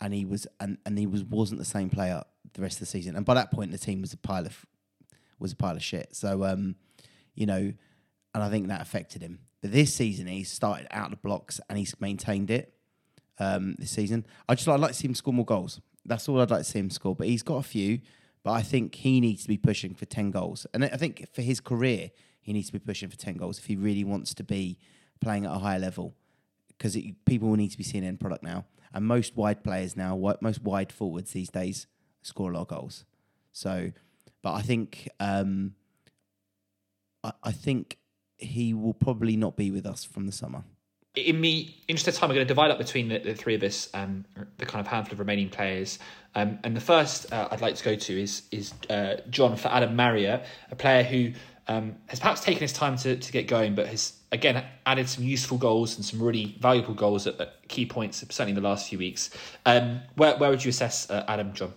[0.00, 2.22] and he was and, and he was wasn't the same player
[2.54, 3.16] the rest of the season.
[3.16, 4.66] And by that point, the team was a pile of
[5.38, 6.14] was a pile of shit.
[6.14, 6.76] So um,
[7.34, 7.72] you know,
[8.34, 9.40] and I think that affected him.
[9.60, 12.74] But this season, he started out the blocks and he's maintained it.
[13.42, 14.26] Um, this season.
[14.48, 15.80] I just I'd like to see him score more goals.
[16.04, 17.14] That's all I'd like to see him score.
[17.14, 18.00] But he's got a few.
[18.44, 21.42] But I think he needs to be pushing for ten goals, and I think for
[21.42, 24.44] his career, he needs to be pushing for ten goals if he really wants to
[24.44, 24.78] be
[25.20, 26.14] playing at a higher level.
[26.68, 30.16] Because people will need to be seeing end product now, and most wide players now,
[30.40, 31.86] most wide forwards these days,
[32.22, 33.04] score a lot of goals.
[33.52, 33.92] So,
[34.42, 35.74] but I think um,
[37.22, 37.98] I, I think
[38.38, 40.64] he will probably not be with us from the summer
[41.14, 43.62] in me interest of time, I'm going to divide up between the, the three of
[43.62, 44.24] us, um,
[44.58, 45.98] the kind of handful of remaining players.
[46.34, 49.68] Um, and the first uh, I'd like to go to is is uh, John for
[49.68, 51.32] Adam Marriott, a player who
[51.68, 55.24] um, has perhaps taken his time to, to get going, but has again added some
[55.24, 58.88] useful goals and some really valuable goals at, at key points, certainly in the last
[58.88, 59.28] few weeks.
[59.66, 61.74] Um, where where would you assess uh, Adam, John?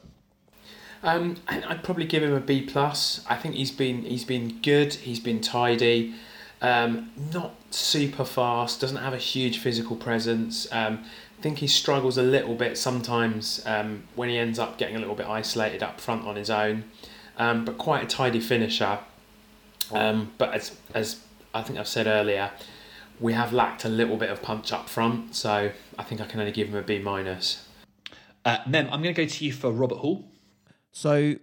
[1.04, 3.24] Um, I'd probably give him a B plus.
[3.30, 4.94] I think he's been he's been good.
[4.94, 6.16] He's been tidy.
[6.66, 10.68] Um, not super fast, doesn't have a huge physical presence.
[10.72, 11.06] Um,
[11.38, 15.00] I think he struggles a little bit sometimes um, when he ends up getting a
[15.00, 16.86] little bit isolated up front on his own,
[17.38, 18.98] um, but quite a tidy finisher.
[19.92, 21.20] Um, but as, as
[21.54, 22.50] I think I've said earlier,
[23.20, 26.40] we have lacked a little bit of punch up front, so I think I can
[26.40, 27.68] only give him a B minus.
[28.44, 30.26] Uh, Mem, I'm going to go to you for Robert Hall.
[30.92, 31.36] So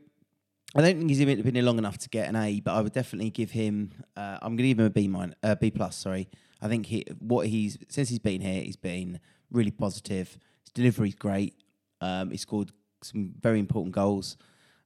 [0.74, 2.92] I don't think he's been here long enough to get an A, but I would
[2.92, 3.92] definitely give him.
[4.16, 5.96] Uh, I'm going to give him a B minus, uh, B plus.
[5.96, 6.28] Sorry,
[6.62, 9.20] I think he what he's since he's been here, he's been
[9.50, 10.38] really positive.
[10.62, 11.56] His delivery's great.
[12.00, 14.38] Um, he scored some very important goals,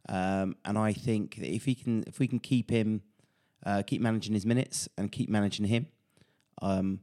[0.09, 3.03] um, and I think that if he can, if we can keep him,
[3.64, 5.87] uh, keep managing his minutes and keep managing him,
[6.62, 6.99] um,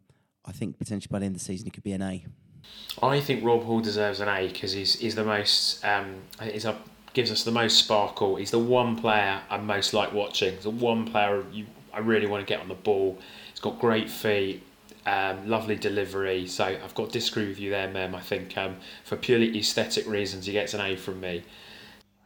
[0.46, 2.26] I think potentially by the end of the season he could be an A.
[3.02, 6.66] I think Rob Hall deserves an A because he's he's the most um, he's
[7.14, 8.36] gives us the most sparkle.
[8.36, 10.56] He's the one player I most like watching.
[10.56, 13.18] He's the one player you, I really want to get on the ball.
[13.52, 14.64] He's got great feet,
[15.06, 16.48] um, lovely delivery.
[16.48, 18.16] So I've got to disagree with you there, Mem.
[18.16, 21.44] I think um, for purely aesthetic reasons, he gets an A from me.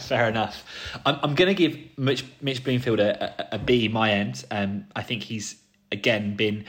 [0.00, 0.64] Fair enough.
[1.04, 4.44] I'm, I'm going to give Mitch, Mitch Bloomfield a, a, a B my end.
[4.50, 5.56] Um, I think he's
[5.90, 6.64] again been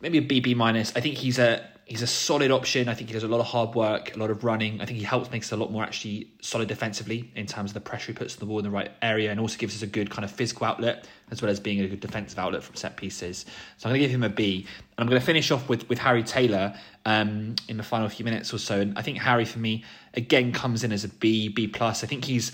[0.00, 0.92] maybe a B B minus.
[0.94, 2.88] I think he's a he's a solid option.
[2.88, 4.80] I think he does a lot of hard work, a lot of running.
[4.80, 7.74] I think he helps make us a lot more actually solid defensively in terms of
[7.74, 9.82] the pressure he puts on the ball in the right area, and also gives us
[9.82, 12.76] a good kind of physical outlet as well as being a good defensive outlet from
[12.76, 13.46] set pieces.
[13.78, 14.66] So I'm going to give him a B,
[14.96, 16.74] and I'm going to finish off with with Harry Taylor
[17.04, 18.80] um, in the final few minutes or so.
[18.80, 22.04] And I think Harry for me again comes in as a B, B plus.
[22.04, 22.52] I think he's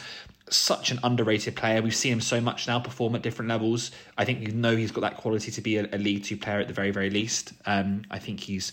[0.51, 1.83] such an underrated player.
[1.83, 3.91] We've seen him so much now perform at different levels.
[4.17, 6.61] I think you know he's got that quality to be a, a League Two player
[6.61, 7.53] at the very, very least.
[7.67, 8.73] Um, I think he's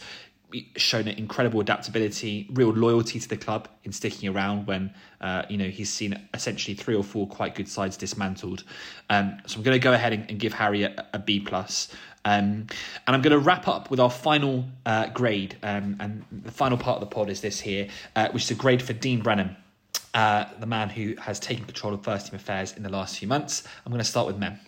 [0.76, 5.58] shown an incredible adaptability, real loyalty to the club in sticking around when uh, you
[5.58, 8.64] know he's seen essentially three or four quite good sides dismantled.
[9.10, 11.90] Um, so I'm going to go ahead and, and give Harry a, a B plus.
[12.26, 12.68] Um,
[13.06, 16.78] and I'm going to wrap up with our final uh, grade, um, and the final
[16.78, 19.56] part of the pod is this here, uh, which is a grade for Dean Brennan,
[20.16, 23.28] uh, the man who has taken control of first team affairs in the last few
[23.28, 23.64] months.
[23.86, 24.60] I'm going to start with Mem.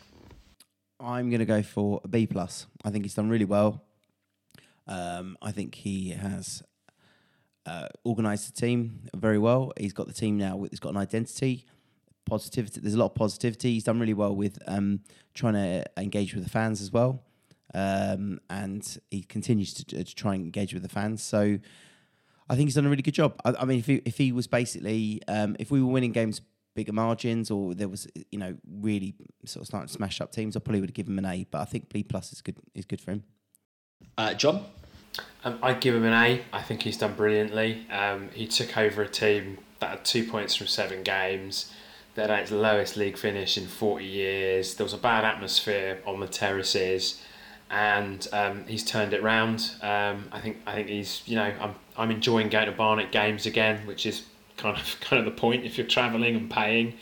[0.99, 2.67] I'm going to go for a B plus.
[2.83, 3.86] I think he's done really well.
[4.88, 6.63] Um, I think he has
[7.65, 9.73] uh, organised the team very well.
[9.77, 10.65] He's got the team now.
[10.69, 11.65] He's got an identity,
[12.25, 12.79] positivity.
[12.79, 13.73] There's a lot of positivity.
[13.73, 15.01] He's done really well with um,
[15.33, 17.23] trying to engage with the fans as well,
[17.73, 21.21] um, and he continues to, to, try and engage with the fans.
[21.21, 21.59] So
[22.49, 23.39] I think he's done a really good job.
[23.43, 26.41] I, I mean, if he, if he was basically, um, if we were winning games
[26.77, 29.15] bigger margins or there was you know really
[29.45, 31.45] sort of starting to smash up teams, I probably would have given him an A.
[31.49, 33.23] But I think B plus is good is good for him.
[34.17, 34.63] Uh, John?
[35.43, 36.43] Um, I'd give him an A.
[36.51, 37.86] I think he's done brilliantly.
[37.91, 41.72] Um, he took over a team that had two points from seven games.
[42.15, 44.76] That had its lowest league finish in 40 years.
[44.76, 47.24] There was a bad atmosphere on the terraces,
[47.70, 49.72] and um, he's turned it round.
[49.82, 53.45] Um, I think I think he's you know I'm I'm enjoying going to Barnet games
[53.45, 54.24] again, which is
[54.57, 56.95] kind of kind of the point if you're travelling and paying.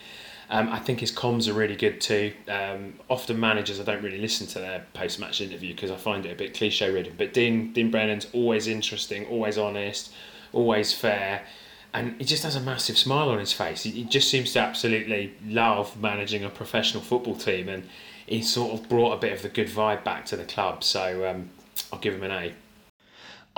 [0.50, 2.34] Um, I think his comms are really good too.
[2.48, 6.26] Um, often managers, I don't really listen to their post match interview because I find
[6.26, 7.16] it a bit cliche ridden.
[7.18, 10.14] But Dean Dean Brennan's always interesting, always honest,
[10.54, 11.46] always fair,
[11.94, 13.84] and he just has a massive smile on his face.
[13.84, 17.88] He, he just seems to absolutely love managing a professional football team, and
[18.28, 20.84] he sort of brought a bit of the good vibe back to the club.
[20.84, 21.50] So um,
[21.92, 22.54] I'll give him an A.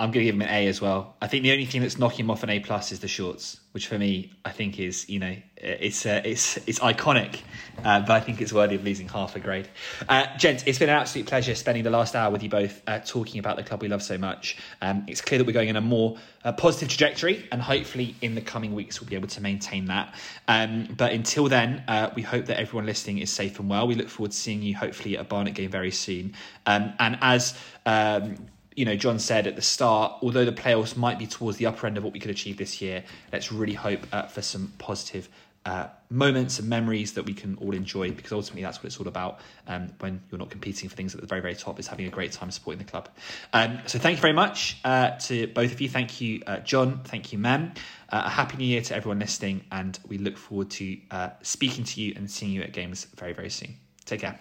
[0.00, 1.16] I'm going to give him an A as well.
[1.20, 3.58] I think the only thing that's knocking him off an A plus is the shorts,
[3.72, 7.40] which for me I think is you know it's uh, it's it's iconic,
[7.84, 9.68] uh, but I think it's worthy of losing half a grade.
[10.08, 13.00] Uh, gents, it's been an absolute pleasure spending the last hour with you both uh,
[13.00, 14.56] talking about the club we love so much.
[14.80, 18.36] Um, it's clear that we're going in a more uh, positive trajectory, and hopefully in
[18.36, 20.14] the coming weeks we'll be able to maintain that.
[20.46, 23.88] Um, but until then, uh, we hope that everyone listening is safe and well.
[23.88, 26.34] We look forward to seeing you hopefully at a Barnet game very soon.
[26.66, 28.36] Um, and as um,
[28.78, 31.88] you know, John said at the start, although the playoffs might be towards the upper
[31.88, 33.02] end of what we could achieve this year,
[33.32, 35.28] let's really hope uh, for some positive
[35.66, 39.08] uh, moments and memories that we can all enjoy because ultimately that's what it's all
[39.08, 42.06] about um, when you're not competing for things at the very very top is having
[42.06, 43.08] a great time supporting the club.
[43.52, 45.88] Um, so thank you very much uh, to both of you.
[45.88, 47.00] Thank you uh, john.
[47.02, 47.72] Thank you mem.
[48.08, 51.82] Uh, a happy new year to everyone listening and we look forward to uh, speaking
[51.82, 53.74] to you and seeing you at games very very soon.
[54.04, 54.38] Take care